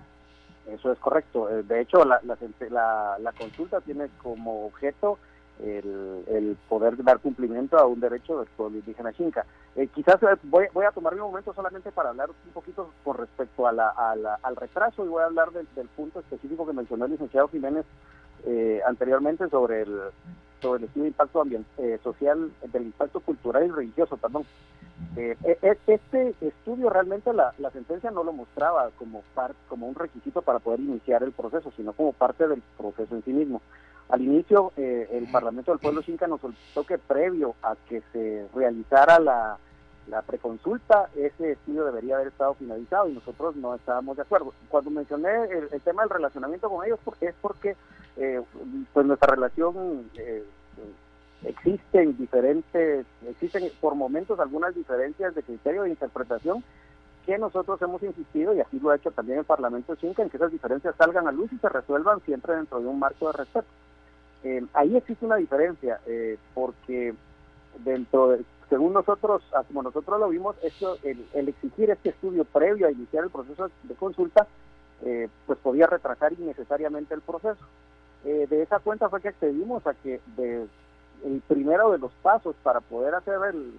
Eso 0.71 0.89
es 0.89 0.97
correcto. 0.99 1.49
Eh, 1.49 1.63
de 1.63 1.81
hecho, 1.81 2.05
la, 2.05 2.21
la, 2.23 3.17
la, 3.19 3.31
consulta 3.33 3.81
tiene 3.81 4.07
como 4.23 4.67
objeto 4.67 5.19
el, 5.61 6.55
poder 6.69 7.03
dar 7.03 7.19
cumplimiento 7.19 7.77
a 7.77 7.85
un 7.87 7.99
derecho 7.99 8.39
del 8.39 8.47
pueblo 8.55 8.77
indígena 8.77 9.11
Xinca. 9.11 9.45
Eh, 9.75 9.89
quizás 9.93 10.15
eh, 10.23 10.37
voy, 10.43 10.85
a 10.87 10.91
tomarme 10.91 11.19
un 11.19 11.31
momento 11.31 11.53
solamente 11.53 11.91
para 11.91 12.11
hablar 12.11 12.29
un 12.29 12.53
poquito 12.53 12.91
con 13.03 13.17
respecto 13.17 13.67
a 13.67 13.73
la, 13.73 13.89
al 14.43 14.55
retraso 14.55 15.03
y 15.03 15.09
voy 15.09 15.23
a 15.23 15.25
hablar 15.25 15.51
del, 15.51 15.67
punto 15.89 16.21
específico 16.21 16.65
que 16.65 16.71
mencionó 16.71 17.03
el 17.03 17.11
licenciado 17.11 17.49
Jiménez 17.49 17.85
anteriormente 18.87 19.49
sobre 19.49 19.81
el, 19.81 19.99
sobre 20.65 20.79
el 20.79 20.85
estudio 20.85 21.03
de 21.03 21.09
impacto 21.09 21.41
ambiental, 21.41 21.99
social, 22.03 22.51
del 22.71 22.83
impacto 22.83 23.19
cultural 23.19 23.65
y 23.65 23.71
religioso, 23.71 24.17
perdón. 24.17 24.45
Eh, 25.17 25.35
e, 25.43 25.77
este 25.87 26.33
estudio 26.41 26.89
realmente 26.89 27.33
la, 27.33 27.53
la, 27.57 27.69
sentencia 27.71 28.11
no 28.11 28.23
lo 28.23 28.31
mostraba 28.31 28.89
como, 28.97 29.23
como 29.67 29.87
un 29.87 29.95
requisito 29.95 30.41
para 30.41 30.59
poder 30.59 30.79
iniciar 30.79 31.21
el 31.23 31.33
proceso, 31.33 31.71
sino 31.75 31.93
como 31.93 32.13
parte 32.13 32.47
del 32.47 32.61
proceso 32.77 33.15
en 33.15 33.23
sí 33.23 33.31
mismo. 33.31 33.61
Al 34.09 34.21
inicio, 34.21 34.71
eh, 34.77 35.09
el 35.11 35.29
Parlamento 35.31 35.71
del 35.71 35.79
Pueblo 35.79 36.01
Xinca 36.01 36.27
nos 36.27 36.41
solicitó 36.41 36.83
que 36.83 36.97
previo 36.97 37.55
a 37.61 37.75
que 37.89 38.01
se 38.13 38.47
realizara 38.53 39.19
la, 39.19 39.57
la 40.07 40.21
preconsulta, 40.21 41.09
ese 41.15 41.53
estudio 41.53 41.85
debería 41.85 42.15
haber 42.15 42.27
estado 42.27 42.53
finalizado 42.53 43.09
y 43.09 43.13
nosotros 43.13 43.55
no 43.55 43.75
estábamos 43.75 44.15
de 44.17 44.23
acuerdo. 44.23 44.53
Cuando 44.69 44.91
mencioné 44.91 45.29
el, 45.45 45.81
tema 45.81 46.03
del 46.03 46.11
relacionamiento 46.11 46.69
con 46.69 46.85
ellos, 46.85 46.99
es 47.21 47.33
porque 47.41 47.75
eh, 48.17 48.41
pues 48.93 49.05
nuestra 49.05 49.33
relación 49.33 50.09
eh, 50.15 50.43
existen 51.43 52.17
diferentes, 52.17 53.05
existen 53.27 53.69
por 53.81 53.95
momentos 53.95 54.39
algunas 54.39 54.75
diferencias 54.75 55.33
de 55.35 55.43
criterio 55.43 55.83
de 55.83 55.89
interpretación 55.89 56.63
que 57.25 57.37
nosotros 57.39 57.81
hemos 57.81 58.03
insistido, 58.03 58.53
y 58.53 58.59
así 58.59 58.79
lo 58.79 58.91
ha 58.91 58.97
hecho 58.97 59.09
también 59.09 59.39
el 59.39 59.45
Parlamento 59.45 59.95
Chinca, 59.95 60.21
en 60.21 60.29
que 60.29 60.37
esas 60.37 60.51
diferencias 60.51 60.95
salgan 60.95 61.27
a 61.27 61.31
luz 61.31 61.51
y 61.51 61.57
se 61.57 61.69
resuelvan 61.69 62.21
siempre 62.21 62.55
dentro 62.55 62.79
de 62.79 62.85
un 62.85 62.99
marco 62.99 63.27
de 63.27 63.33
respeto. 63.33 63.67
Eh, 64.43 64.63
ahí 64.73 64.95
existe 64.95 65.25
una 65.25 65.37
diferencia, 65.37 65.99
eh, 66.05 66.37
porque 66.53 67.15
dentro 67.83 68.29
de, 68.29 68.45
según 68.69 68.93
nosotros, 68.93 69.43
ah, 69.53 69.63
como 69.67 69.83
nosotros 69.83 70.19
lo 70.19 70.29
vimos, 70.29 70.55
esto, 70.63 70.97
el, 71.03 71.49
exigir 71.49 71.89
este 71.91 72.09
estudio 72.09 72.45
previo 72.45 72.87
a 72.87 72.91
iniciar 72.91 73.23
el 73.23 73.29
proceso 73.29 73.69
de 73.83 73.95
consulta, 73.95 74.47
eh, 75.03 75.29
pues 75.45 75.59
podía 75.59 75.87
retrasar 75.87 76.33
innecesariamente 76.33 77.13
el 77.13 77.21
proceso. 77.21 77.63
de 78.23 78.61
esa 78.61 78.79
cuenta 78.79 79.09
fue 79.09 79.21
que 79.21 79.29
accedimos 79.29 79.85
a 79.85 79.93
que 79.93 80.19
el 81.23 81.41
primero 81.47 81.91
de 81.91 81.97
los 81.97 82.11
pasos 82.21 82.55
para 82.63 82.81
poder 82.81 83.15
hacer 83.15 83.39
el, 83.49 83.71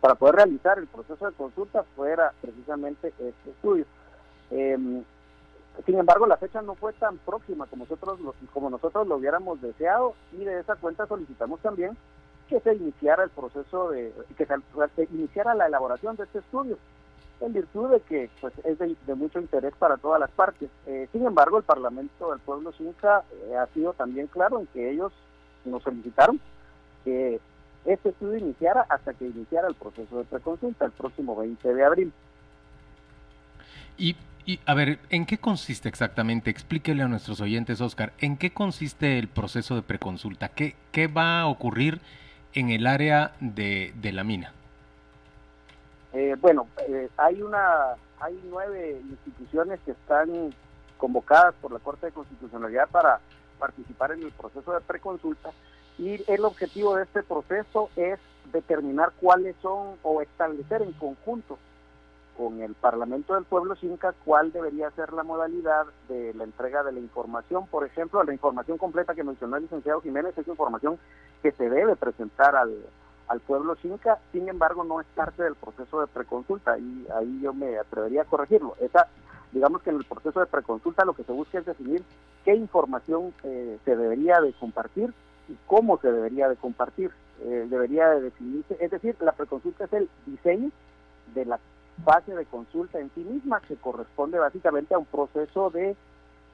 para 0.00 0.14
poder 0.14 0.36
realizar 0.36 0.78
el 0.78 0.86
proceso 0.86 1.26
de 1.26 1.32
consulta 1.32 1.82
fuera 1.96 2.32
precisamente 2.40 3.08
este 3.08 3.50
estudio. 3.50 3.84
Em, 4.50 5.02
sin 5.86 5.98
embargo, 5.98 6.26
la 6.26 6.36
fecha 6.36 6.60
no 6.62 6.74
fue 6.74 6.92
tan 6.94 7.18
próxima 7.18 7.66
como 7.66 7.84
nosotros 7.84 8.18
como 8.52 8.70
nosotros 8.70 9.06
lo 9.06 9.16
hubiéramos 9.16 9.60
deseado 9.60 10.14
y 10.32 10.44
de 10.44 10.60
esa 10.60 10.76
cuenta 10.76 11.06
solicitamos 11.06 11.60
también 11.60 11.96
que 12.48 12.60
se 12.60 12.74
iniciara 12.74 13.24
el 13.24 13.30
proceso 13.30 13.90
de 13.90 14.12
que 14.36 14.46
se, 14.46 14.54
iniciara 15.12 15.54
la 15.54 15.66
elaboración 15.66 16.16
de 16.16 16.24
este 16.24 16.38
estudio. 16.40 16.78
en 17.40 17.52
virtud 17.52 17.90
de 17.90 18.00
que 18.00 18.30
pues, 18.40 18.52
es 18.64 18.78
de, 18.78 19.14
mucho 19.14 19.38
interés 19.38 19.72
para 19.78 19.96
todas 19.96 20.18
las 20.18 20.30
partes. 20.30 20.68
Eh, 20.86 21.08
sin 21.12 21.24
embargo, 21.24 21.58
el 21.58 21.62
Parlamento 21.62 22.30
del 22.30 22.40
Pueblo 22.40 22.72
Xinca 22.72 23.22
eh, 23.32 23.56
ha 23.56 23.66
sido 23.68 23.92
también 23.92 24.26
claro 24.26 24.58
en 24.58 24.66
que 24.66 24.90
ellos 24.90 25.12
nos 25.64 25.82
solicitaron 25.82 26.40
que 27.04 27.40
este 27.84 28.08
estudio 28.08 28.38
iniciara 28.38 28.86
hasta 28.88 29.14
que 29.14 29.26
iniciara 29.26 29.68
el 29.68 29.74
proceso 29.74 30.18
de 30.18 30.24
preconsulta 30.24 30.84
el 30.84 30.90
próximo 30.90 31.36
20 31.36 31.74
de 31.74 31.84
abril. 31.84 32.12
Y, 33.96 34.16
y, 34.44 34.58
a 34.66 34.74
ver, 34.74 34.98
¿en 35.10 35.26
qué 35.26 35.38
consiste 35.38 35.88
exactamente? 35.88 36.50
Explíquele 36.50 37.02
a 37.02 37.08
nuestros 37.08 37.40
oyentes, 37.40 37.80
Oscar, 37.80 38.12
¿en 38.18 38.36
qué 38.36 38.52
consiste 38.52 39.18
el 39.18 39.28
proceso 39.28 39.74
de 39.74 39.82
preconsulta? 39.82 40.48
¿Qué, 40.48 40.74
qué 40.90 41.06
va 41.06 41.40
a 41.40 41.46
ocurrir 41.46 42.00
en 42.54 42.70
el 42.70 42.86
área 42.86 43.32
de, 43.40 43.92
de 43.96 44.12
la 44.12 44.24
mina? 44.24 44.52
Eh, 46.12 46.36
bueno, 46.40 46.66
eh, 46.88 47.08
hay 47.16 47.42
una, 47.42 47.94
hay 48.20 48.40
nueve 48.48 49.00
instituciones 49.08 49.78
que 49.84 49.92
están 49.92 50.54
convocadas 50.96 51.54
por 51.60 51.72
la 51.72 51.78
Corte 51.78 52.06
de 52.06 52.12
Constitucionalidad 52.12 52.88
para 52.88 53.20
participar 53.58 54.12
en 54.12 54.22
el 54.22 54.32
proceso 54.32 54.72
de 54.72 54.80
preconsulta 54.80 55.50
y 55.98 56.22
el 56.30 56.44
objetivo 56.44 56.96
de 56.96 57.04
este 57.04 57.22
proceso 57.22 57.90
es 57.96 58.18
determinar 58.52 59.12
cuáles 59.20 59.54
son 59.60 59.96
o 60.02 60.22
establecer 60.22 60.82
en 60.82 60.92
conjunto 60.92 61.58
con 62.38 62.62
el 62.62 62.74
Parlamento 62.74 63.34
del 63.34 63.44
Pueblo 63.44 63.74
Cinca 63.74 64.14
cuál 64.24 64.52
debería 64.52 64.92
ser 64.92 65.12
la 65.12 65.24
modalidad 65.24 65.86
de 66.08 66.32
la 66.34 66.44
entrega 66.44 66.84
de 66.84 66.92
la 66.92 67.00
información. 67.00 67.66
Por 67.66 67.84
ejemplo, 67.84 68.22
la 68.22 68.32
información 68.32 68.78
completa 68.78 69.16
que 69.16 69.24
mencionó 69.24 69.56
el 69.56 69.64
licenciado 69.64 70.00
Jiménez 70.00 70.38
es 70.38 70.46
información 70.46 70.98
que 71.42 71.50
se 71.50 71.68
debe 71.68 71.96
presentar 71.96 72.54
al, 72.54 72.76
al 73.26 73.40
pueblo 73.40 73.74
Xinca, 73.74 74.20
sin 74.30 74.48
embargo 74.48 74.84
no 74.84 75.00
es 75.00 75.06
parte 75.16 75.42
del 75.42 75.56
proceso 75.56 76.00
de 76.00 76.06
preconsulta 76.06 76.78
y 76.78 77.08
ahí 77.12 77.40
yo 77.42 77.52
me 77.52 77.76
atrevería 77.76 78.22
a 78.22 78.26
corregirlo. 78.26 78.76
Esa, 78.80 79.08
digamos 79.50 79.82
que 79.82 79.90
en 79.90 79.96
el 79.96 80.04
proceso 80.04 80.38
de 80.38 80.46
preconsulta 80.46 81.04
lo 81.04 81.14
que 81.14 81.24
se 81.24 81.32
busca 81.32 81.58
es 81.58 81.66
definir 81.66 82.04
qué 82.44 82.54
información 82.54 83.34
eh, 83.42 83.78
se 83.84 83.96
debería 83.96 84.40
de 84.40 84.52
compartir 84.52 85.12
y 85.48 85.56
cómo 85.66 85.98
se 85.98 86.12
debería 86.12 86.48
de 86.48 86.54
compartir. 86.54 87.10
Eh, 87.40 87.66
debería 87.68 88.08
de 88.10 88.20
definirse, 88.20 88.76
es 88.80 88.90
decir, 88.90 89.16
la 89.20 89.32
preconsulta 89.32 89.84
es 89.84 89.92
el 89.92 90.08
diseño 90.26 90.70
de 91.34 91.44
la 91.44 91.58
fase 92.04 92.34
de 92.34 92.44
consulta 92.46 92.98
en 92.98 93.10
sí 93.14 93.20
misma 93.20 93.60
que 93.60 93.76
corresponde 93.76 94.38
básicamente 94.38 94.94
a 94.94 94.98
un 94.98 95.06
proceso 95.06 95.70
de 95.70 95.96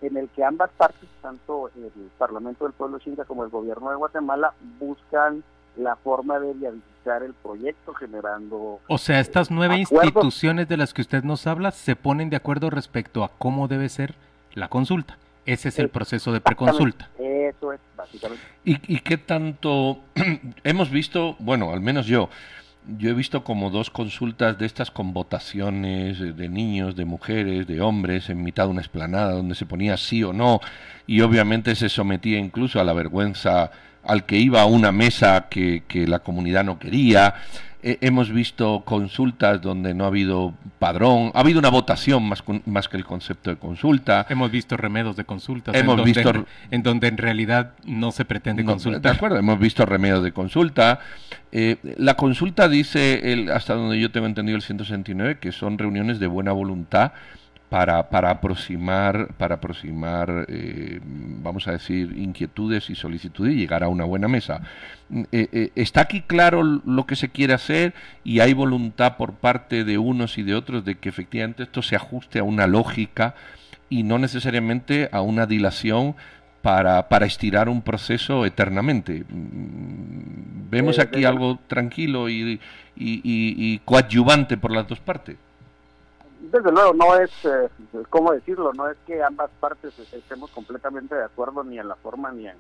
en 0.01 0.17
el 0.17 0.29
que 0.31 0.45
ambas 0.45 0.71
partes, 0.77 1.09
tanto 1.23 1.69
el 1.69 1.91
Parlamento 2.19 2.65
del 2.65 2.75
Pueblo 2.75 2.99
Xinca 2.99 3.25
como 3.25 3.45
el 3.45 3.51
gobierno 3.51 3.91
de 3.91 3.97
Guatemala, 3.97 4.53
buscan 4.79 5.43
la 5.77 5.97
forma 5.97 6.39
de 6.39 6.53
viabilizar 6.53 7.23
el 7.23 7.33
proyecto 7.35 7.95
generando... 7.95 8.81
O 8.87 8.99
sea, 8.99 9.21
estas 9.21 9.51
nueve 9.51 9.79
instituciones 9.79 10.69
de 10.69 10.77
las 10.77 10.93
que 10.95 11.03
usted 11.03 11.25
nos 11.25 11.47
habla 11.47 11.71
se 11.71 11.97
ponen 11.97 12.31
de 12.31 12.37
acuerdo 12.37 12.71
respecto 12.71 13.25
a 13.25 13.31
cómo 13.39 13.67
debe 13.67 13.89
ser 13.89 14.15
la 14.55 14.69
consulta. 14.69 15.17
Ese 15.47 15.69
es 15.69 15.79
el 15.79 15.91
proceso 15.91 16.33
de 16.33 16.41
preconsulta. 16.41 17.11
Eso 17.19 17.73
es, 17.73 17.81
básicamente. 17.97 18.43
¿Y, 18.65 18.95
y 18.95 19.01
qué 19.01 19.19
tanto 19.19 19.99
hemos 20.65 20.91
visto, 20.91 21.37
bueno, 21.39 21.71
al 21.71 21.81
menos 21.81 22.07
yo, 22.07 22.31
yo 22.99 23.11
he 23.11 23.15
visto 23.15 23.45
como 23.45 23.71
dos 23.71 23.91
consultas 23.91 24.59
de 24.59 24.67
estas 24.67 24.91
con 24.91 25.13
votaciones 25.15 26.19
de 26.19 26.49
niños, 26.49 26.97
de 26.97 27.05
mujeres, 27.05 27.67
de 27.67 27.81
hombres 27.81 28.29
en 28.29 28.43
mitad 28.43 28.65
de 28.65 28.71
una 28.71 28.83
esplanada 28.83 29.33
donde 29.33 29.55
se 29.55 29.67
ponía 29.67 29.97
sí 29.97 30.23
o 30.23 30.33
no 30.33 30.61
y 31.07 31.23
obviamente 31.23 31.75
se 31.75 31.89
sometía 31.89 32.39
incluso 32.39 32.81
a 32.81 32.85
la 32.85 32.93
vergüenza 32.93 33.71
al 34.03 34.27
que 34.27 34.37
iba 34.37 34.61
a 34.61 34.67
una 34.67 34.93
mesa 34.93 35.47
que, 35.49 35.85
que 35.89 36.07
la 36.07 36.19
comunidad 36.19 36.65
no 36.65 36.79
quería. 36.79 37.35
Hemos 37.85 38.31
visto 38.31 38.83
consultas 38.85 39.61
donde 39.61 39.93
no 39.93 40.05
ha 40.05 40.07
habido 40.07 40.55
padrón, 40.79 41.31
ha 41.35 41.41
habido 41.41 41.59
una 41.59 41.69
votación 41.69 42.23
más, 42.27 42.43
más 42.65 42.89
que 42.89 42.97
el 42.97 43.05
concepto 43.05 43.51
de 43.51 43.57
consulta. 43.57 44.27
Hemos 44.31 44.51
visto 44.51 44.77
remedios 44.77 45.17
de 45.17 45.25
consultas 45.25 45.75
hemos 45.75 45.99
en, 45.99 46.05
visto, 46.05 46.23
donde, 46.23 46.49
en 46.71 46.83
donde 46.83 47.09
en 47.09 47.19
realidad 47.19 47.73
no 47.85 48.11
se 48.11 48.25
pretende 48.25 48.65
consultar. 48.65 49.03
De 49.03 49.11
acuerdo, 49.11 49.37
hemos 49.37 49.59
visto 49.59 49.85
remedios 49.85 50.23
de 50.25 50.33
consulta. 50.33 51.01
Eh, 51.53 51.77
la 51.99 52.15
consulta 52.15 52.69
dice, 52.69 53.33
el, 53.33 53.51
hasta 53.51 53.75
donde 53.75 54.01
yo 54.01 54.11
tengo 54.11 54.27
entendido 54.27 54.57
el 54.57 54.63
169, 54.63 55.39
que 55.39 55.53
son 55.53 55.77
reuniones 55.77 56.19
de 56.19 56.27
buena 56.27 56.53
voluntad 56.53 57.13
para, 57.75 58.09
para 58.09 58.31
aproximar, 58.31 59.35
para 59.37 59.57
aproximar 59.57 60.47
eh, 60.47 61.01
vamos 61.03 61.67
a 61.67 61.73
decir, 61.73 62.17
inquietudes 62.17 62.89
y 62.89 62.95
solicitudes 62.95 63.53
y 63.53 63.57
llegar 63.57 63.83
a 63.83 63.89
una 63.89 64.05
buena 64.05 64.29
mesa. 64.29 64.61
Eh, 65.33 65.49
eh, 65.51 65.73
¿Está 65.75 66.03
aquí 66.03 66.21
claro 66.21 66.63
lo 66.63 67.05
que 67.05 67.17
se 67.17 67.31
quiere 67.31 67.53
hacer 67.53 67.93
y 68.23 68.39
hay 68.39 68.53
voluntad 68.53 69.17
por 69.17 69.33
parte 69.33 69.83
de 69.83 69.99
unos 69.99 70.39
y 70.39 70.45
de 70.45 70.55
otros 70.55 70.85
de 70.85 70.95
que 70.99 71.09
efectivamente 71.09 71.65
esto 71.65 71.83
se 71.83 71.97
ajuste 71.97 72.39
a 72.39 72.45
una 72.45 72.69
lógica 72.69 73.35
y 73.91 74.05
no 74.05 74.21
necesariamente 74.21 75.09
a 75.11 75.21
una 75.23 75.45
dilación 75.45 76.15
para, 76.63 77.09
para 77.09 77.27
estirar 77.27 77.69
un 77.69 77.83
proceso 77.83 78.47
eternamente? 78.47 79.25
Mm, 79.29 80.71
¿Vemos 80.71 81.01
aquí 81.01 81.25
algo 81.25 81.59
tranquilo 81.67 82.29
y, 82.29 82.61
y 82.95 83.79
coadyuvante 83.85 84.57
por 84.59 84.71
las 84.71 84.87
dos 84.87 85.01
partes? 85.01 85.39
Desde 86.51 86.73
luego 86.73 86.93
no 86.95 87.17
es, 87.17 87.31
eh, 87.45 87.69
¿cómo 88.11 88.33
decirlo? 88.33 88.73
No 88.73 88.89
es 88.89 88.97
que 89.07 89.23
ambas 89.23 89.51
partes 89.61 89.99
estemos 90.13 90.51
completamente 90.51 91.15
de 91.15 91.25
acuerdo 91.25 91.65
ni 91.65 91.79
en 91.79 91.89
la 91.89 91.97
forma 91.97 92.33
ni 92.33 92.49
en 92.49 92.57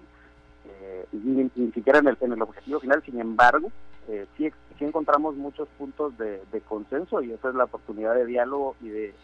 eh, 0.67 1.07
ni, 1.13 1.51
siquiera 1.73 1.99
en 1.99 2.09
el, 2.09 2.17
en 2.21 2.33
el 2.33 2.43
objetivo 2.43 2.81
final. 2.81 3.03
Sin 3.05 3.21
embargo, 3.21 3.71
eh, 4.09 4.27
sí, 4.37 4.51
encontramos 4.81 5.35
muchos 5.37 5.69
puntos 5.79 6.17
de, 6.19 6.41
consenso 6.69 7.23
y 7.23 7.33
esa 7.33 7.49
es 7.49 7.55
la 7.55 7.65
oportunidad 7.65 8.15
de 8.15 8.27
diálogo 8.27 8.77
y 8.81 8.89
de, 8.89 9.15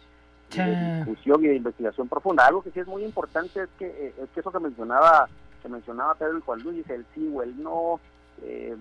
discusión 0.51 1.45
y 1.45 1.49
de 1.49 1.57
investigación 1.57 2.09
profunda. 2.09 2.47
Algo 2.47 2.63
que 2.63 2.71
sí 2.71 2.81
es 2.81 2.87
muy 2.87 3.05
importante 3.05 3.63
es 3.63 3.69
que, 3.79 3.87
eh, 3.87 4.15
es 4.23 4.29
que 4.31 4.41
eso 4.41 4.51
que 4.51 4.59
mencionaba 4.59 5.29
que 5.63 5.69
mencionaba 5.69 6.15
Pedro 6.15 6.39
el 6.39 6.43
Juan 6.43 6.63
Luis, 6.63 6.89
el 6.89 7.05
sí 7.15 7.31
o 7.35 7.43
el 7.43 7.63
no, 7.63 8.01
eh, 8.43 8.77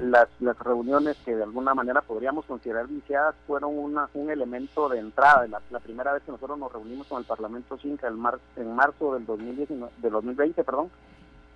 las, 0.00 0.28
las 0.40 0.58
reuniones 0.58 1.16
que 1.24 1.34
de 1.34 1.42
alguna 1.42 1.74
manera 1.74 2.00
podríamos 2.00 2.44
considerar 2.46 2.86
viciadas 2.86 3.34
fueron 3.46 3.76
una, 3.76 4.08
un 4.14 4.30
elemento 4.30 4.88
de 4.88 4.98
entrada. 4.98 5.46
La, 5.46 5.60
la, 5.70 5.80
primera 5.80 6.12
vez 6.12 6.22
que 6.22 6.32
nosotros 6.32 6.58
nos 6.58 6.72
reunimos 6.72 7.06
con 7.06 7.18
el 7.18 7.24
Parlamento 7.24 7.76
Cinca 7.78 8.08
el 8.08 8.16
mar, 8.16 8.38
en 8.56 8.74
marzo 8.74 9.14
del, 9.14 9.26
2019, 9.26 9.92
del 9.98 10.12
2020, 10.12 10.64
perdón, 10.64 10.90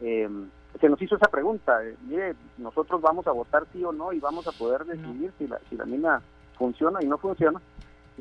eh, 0.01 0.29
se 0.81 0.89
nos 0.89 1.01
hizo 1.01 1.17
esa 1.17 1.29
pregunta. 1.29 1.85
Eh, 1.85 1.97
mire, 2.07 2.35
nosotros 2.59 3.01
vamos 3.01 3.27
a 3.27 3.33
votar 3.33 3.67
sí 3.73 3.83
o 3.85 3.93
no 3.93 4.13
y 4.13 4.21
vamos 4.21 4.47
a 4.47 4.53
poder 4.53 4.85
decidir 4.85 5.33
si, 5.39 5.47
la, 5.47 5.61
si 5.69 5.77
la 5.77 5.85
mina 5.85 6.23
funciona 6.59 7.03
y 7.03 7.07
no 7.07 7.19
funciona. 7.19 7.61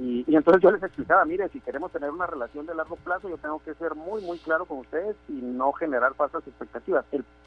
Y, 0.01 0.23
entonces 0.33 0.63
yo 0.63 0.71
les 0.71 0.81
explicaba, 0.81 1.25
mire, 1.25 1.49
si 1.49 1.59
queremos 1.59 1.91
tener 1.91 2.09
una 2.09 2.25
relación 2.25 2.65
de 2.65 2.73
largo 2.73 2.95
plazo, 2.95 3.27
yo 3.27 3.37
tengo 3.37 3.59
que 3.59 3.73
ser 3.73 3.95
muy, 3.95 4.21
muy 4.21 4.37
claro 4.39 4.65
con 4.65 4.79
ustedes 4.79 5.17
y 5.27 5.33
no 5.33 5.73
generar 5.73 6.13
falsas 6.13 6.47
expectativas. 6.47 7.03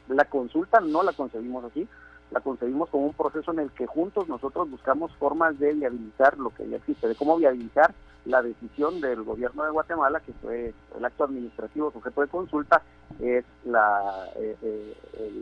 la 0.07 0.25
consulta 0.25 0.79
no 0.79 1.01
la 1.01 1.13
concebimos 1.13 1.65
así, 1.65 1.87
la 2.29 2.41
concebimos 2.41 2.89
como 2.89 3.07
un 3.07 3.13
proceso 3.13 3.51
en 3.53 3.59
el 3.59 3.71
que 3.71 3.87
juntos 3.87 4.29
nosotros 4.29 4.69
buscamos 4.69 5.11
formas 5.15 5.57
de 5.57 5.73
viabilizar 5.73 6.37
lo 6.37 6.51
que 6.51 6.69
ya 6.69 6.77
existe, 6.77 7.07
de 7.07 7.15
cómo 7.15 7.37
viabilizar 7.37 7.95
la 8.25 8.41
decisión 8.41 9.01
del 9.01 9.23
gobierno 9.23 9.63
de 9.65 9.71
Guatemala, 9.71 10.21
que 10.21 10.33
fue 10.41 10.73
el 10.97 11.05
acto 11.05 11.25
administrativo 11.25 11.91
sujeto 11.91 12.21
de 12.21 12.27
consulta, 12.27 12.81
es 13.19 13.45
la, 13.65 14.27
eh, 14.37 14.55
eh, 14.63 14.93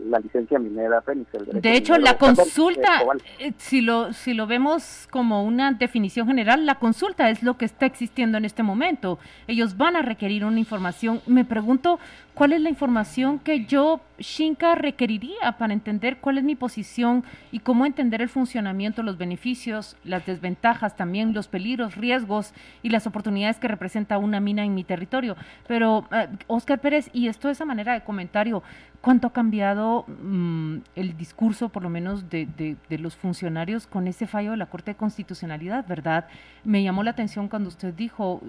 la 0.05 0.19
licencia 0.19 0.59
minera 0.59 1.01
Fénix. 1.01 1.31
de 1.31 1.73
hecho, 1.73 1.97
la 1.97 2.17
consulta, 2.17 3.01
eh, 3.39 3.53
si 3.57 3.81
lo, 3.81 4.13
si 4.13 4.33
lo 4.33 4.45
vemos 4.45 5.07
como 5.09 5.43
una 5.43 5.71
definición 5.71 6.27
general, 6.27 6.65
la 6.65 6.75
consulta 6.75 7.29
es 7.29 7.43
lo 7.43 7.57
que 7.57 7.65
está 7.65 7.85
existiendo 7.85 8.37
en 8.37 8.45
este 8.45 8.63
momento. 8.63 9.19
Ellos 9.47 9.77
van 9.77 9.95
a 9.95 10.01
requerir 10.01 10.43
una 10.43 10.59
información. 10.59 11.21
Me 11.27 11.45
pregunto, 11.45 11.99
¿cuál 12.33 12.53
es 12.53 12.61
la 12.61 12.69
información 12.69 13.39
que 13.39 13.65
yo, 13.65 14.01
Shinka, 14.19 14.75
requeriría 14.75 15.55
para 15.57 15.73
entender 15.73 16.17
cuál 16.17 16.37
es 16.37 16.43
mi 16.43 16.55
posición 16.55 17.23
y 17.51 17.59
cómo 17.59 17.85
entender 17.85 18.21
el 18.21 18.29
funcionamiento, 18.29 19.01
los 19.01 19.17
beneficios, 19.17 19.95
las 20.03 20.25
desventajas, 20.25 20.97
también 20.97 21.33
los 21.33 21.47
peligros, 21.47 21.95
riesgos 21.95 22.53
y 22.83 22.89
las 22.89 23.07
oportunidades 23.07 23.59
que 23.59 23.67
representa 23.67 24.17
una 24.17 24.39
mina 24.39 24.65
en 24.65 24.75
mi 24.75 24.83
territorio? 24.83 25.35
Pero, 25.67 26.07
Oscar 26.47 26.79
Pérez, 26.79 27.09
y 27.13 27.27
esto 27.27 27.49
es 27.49 27.61
manera 27.65 27.93
de 27.93 28.01
comentario, 28.01 28.63
¿cuánto 29.01 29.27
ha 29.27 29.33
cambiado 29.33 30.05
mm, 30.07 30.77
el 30.95 31.17
discurso, 31.17 31.69
por 31.69 31.83
lo 31.83 31.89
menos, 31.89 32.29
de, 32.29 32.45
de, 32.47 32.97
los 32.97 33.15
funcionarios 33.15 33.87
con 33.87 34.07
ese 34.07 34.27
fallo 34.27 34.51
de 34.51 34.57
la 34.57 34.67
Corte 34.67 34.91
de 34.91 34.97
Constitucionalidad, 34.97 35.85
verdad? 35.87 36.27
Me 36.63 36.83
llamó 36.83 37.03
la 37.03 37.11
atención 37.11 37.47
cuando 37.47 37.69
usted 37.69 37.93
dijo 37.93 38.41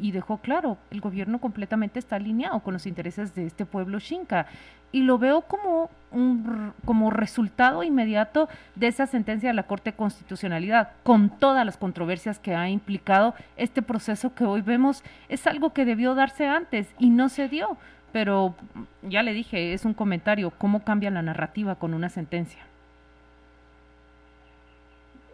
y 0.00 0.12
dejó 0.12 0.38
claro, 0.38 0.78
el 0.90 1.00
gobierno 1.00 1.38
completamente 1.40 1.98
está 1.98 2.16
alineado 2.16 2.60
con 2.60 2.74
los 2.74 2.86
intereses 2.86 3.34
de 3.34 3.46
este 3.46 3.66
pueblo 3.66 4.00
Xinca. 4.00 4.46
Y 4.92 5.02
lo 5.02 5.18
veo 5.18 5.42
como, 5.42 5.90
un, 6.10 6.72
como 6.84 7.10
resultado 7.10 7.82
inmediato 7.82 8.48
de 8.74 8.88
esa 8.88 9.06
sentencia 9.06 9.48
de 9.48 9.54
la 9.54 9.62
Corte 9.62 9.90
de 9.90 9.96
Constitucionalidad, 9.96 10.90
con 11.02 11.30
todas 11.30 11.64
las 11.64 11.76
controversias 11.76 12.38
que 12.38 12.54
ha 12.54 12.68
implicado 12.68 13.34
este 13.56 13.80
proceso 13.80 14.34
que 14.34 14.44
hoy 14.44 14.60
vemos, 14.60 15.02
es 15.28 15.46
algo 15.46 15.72
que 15.72 15.84
debió 15.84 16.14
darse 16.14 16.46
antes 16.46 16.88
y 16.98 17.10
no 17.10 17.28
se 17.28 17.48
dio. 17.48 17.76
Pero 18.12 18.54
ya 19.02 19.22
le 19.22 19.32
dije, 19.32 19.72
es 19.72 19.86
un 19.86 19.94
comentario, 19.94 20.50
¿cómo 20.50 20.84
cambia 20.84 21.10
la 21.10 21.22
narrativa 21.22 21.76
con 21.76 21.94
una 21.94 22.10
sentencia? 22.10 22.62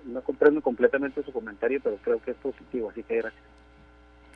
no 0.09 0.23
comprendo 0.23 0.63
completamente 0.63 1.23
su 1.23 1.33
comentario, 1.33 1.81
pero 1.83 1.97
creo 1.97 2.21
que 2.21 2.33
es 2.33 2.37
positivo, 2.39 2.91
así 2.91 3.03
que 3.03 3.17
gracias. 3.17 3.43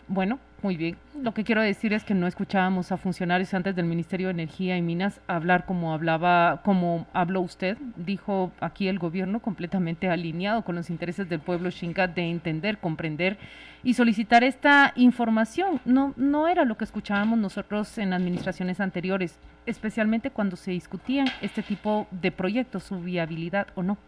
Bueno, 0.08 0.38
muy 0.62 0.76
bien. 0.76 0.96
Lo 1.20 1.32
que 1.32 1.44
quiero 1.44 1.62
decir 1.62 1.92
es 1.92 2.04
que 2.04 2.14
no 2.14 2.26
escuchábamos 2.26 2.92
a 2.92 2.96
funcionarios 2.96 3.54
antes 3.54 3.74
del 3.74 3.86
Ministerio 3.86 4.28
de 4.28 4.32
Energía 4.32 4.76
y 4.76 4.82
Minas 4.82 5.20
hablar 5.26 5.64
como 5.64 5.92
hablaba, 5.92 6.60
como 6.64 7.06
habló 7.12 7.40
usted. 7.40 7.76
Dijo 7.96 8.52
aquí 8.60 8.88
el 8.88 8.98
gobierno 8.98 9.40
completamente 9.40 10.08
alineado 10.08 10.62
con 10.62 10.74
los 10.74 10.90
intereses 10.90 11.28
del 11.28 11.40
pueblo 11.40 11.70
Xinca 11.70 12.08
de 12.08 12.30
entender, 12.30 12.78
comprender 12.78 13.38
y 13.82 13.94
solicitar 13.94 14.44
esta 14.44 14.92
información. 14.96 15.80
No, 15.84 16.14
no 16.16 16.46
era 16.46 16.64
lo 16.64 16.76
que 16.76 16.84
escuchábamos 16.84 17.38
nosotros 17.38 17.96
en 17.98 18.12
administraciones 18.12 18.80
anteriores, 18.80 19.38
especialmente 19.66 20.30
cuando 20.30 20.56
se 20.56 20.72
discutían 20.72 21.26
este 21.40 21.62
tipo 21.62 22.06
de 22.10 22.30
proyectos, 22.32 22.84
su 22.84 23.00
viabilidad 23.00 23.68
o 23.74 23.82
no 23.82 23.98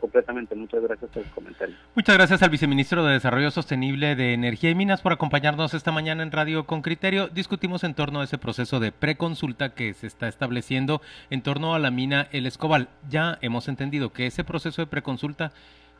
completamente. 0.00 0.54
Muchas 0.54 0.82
gracias 0.82 1.10
por 1.10 1.22
el 1.22 1.30
comentario. 1.30 1.76
Muchas 1.94 2.16
gracias 2.16 2.42
al 2.42 2.50
viceministro 2.50 3.04
de 3.04 3.14
Desarrollo 3.14 3.50
Sostenible 3.50 4.16
de 4.16 4.32
Energía 4.34 4.70
y 4.70 4.74
Minas 4.74 5.02
por 5.02 5.12
acompañarnos 5.12 5.74
esta 5.74 5.92
mañana 5.92 6.22
en 6.22 6.32
Radio 6.32 6.66
con 6.66 6.82
Criterio. 6.82 7.28
Discutimos 7.28 7.84
en 7.84 7.94
torno 7.94 8.20
a 8.20 8.24
ese 8.24 8.38
proceso 8.38 8.80
de 8.80 8.92
preconsulta 8.92 9.74
que 9.74 9.94
se 9.94 10.06
está 10.06 10.28
estableciendo 10.28 11.00
en 11.30 11.42
torno 11.42 11.74
a 11.74 11.78
la 11.78 11.90
mina 11.90 12.28
El 12.32 12.46
Escobal. 12.46 12.88
Ya 13.08 13.38
hemos 13.40 13.68
entendido 13.68 14.12
que 14.12 14.26
ese 14.26 14.44
proceso 14.44 14.82
de 14.82 14.86
preconsulta 14.86 15.52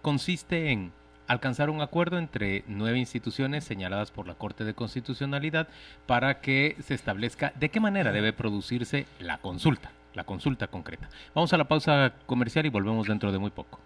consiste 0.03 0.71
en 0.71 0.93
alcanzar 1.27 1.71
un 1.71 1.83
acuerdo 1.83 2.19
entre 2.19 2.65
nueve 2.67 2.99
instituciones 2.99 3.65
señaladas 3.65 4.11
por 4.11 4.27
la 4.27 4.35
Corte 4.35 4.65
de 4.65 4.75
Constitucionalidad 4.75 5.69
para 6.07 6.41
que 6.41 6.77
se 6.81 6.95
establezca 6.95 7.53
de 7.57 7.69
qué 7.69 7.81
manera 7.81 8.13
debe 8.13 8.33
producirse 8.33 9.07
la 9.21 9.39
consulta 9.39 9.91
la 10.19 10.25
consulta 10.25 10.67
concreta. 10.67 11.09
Vamos 11.35 11.53
a 11.53 11.57
la 11.57 11.69
pausa 11.69 12.13
comercial 12.27 12.67
y 12.67 12.71
volvemos 12.71 13.07
dentro 13.07 13.33
de 13.33 13.39
muy 13.39 13.51
poco. 13.51 13.81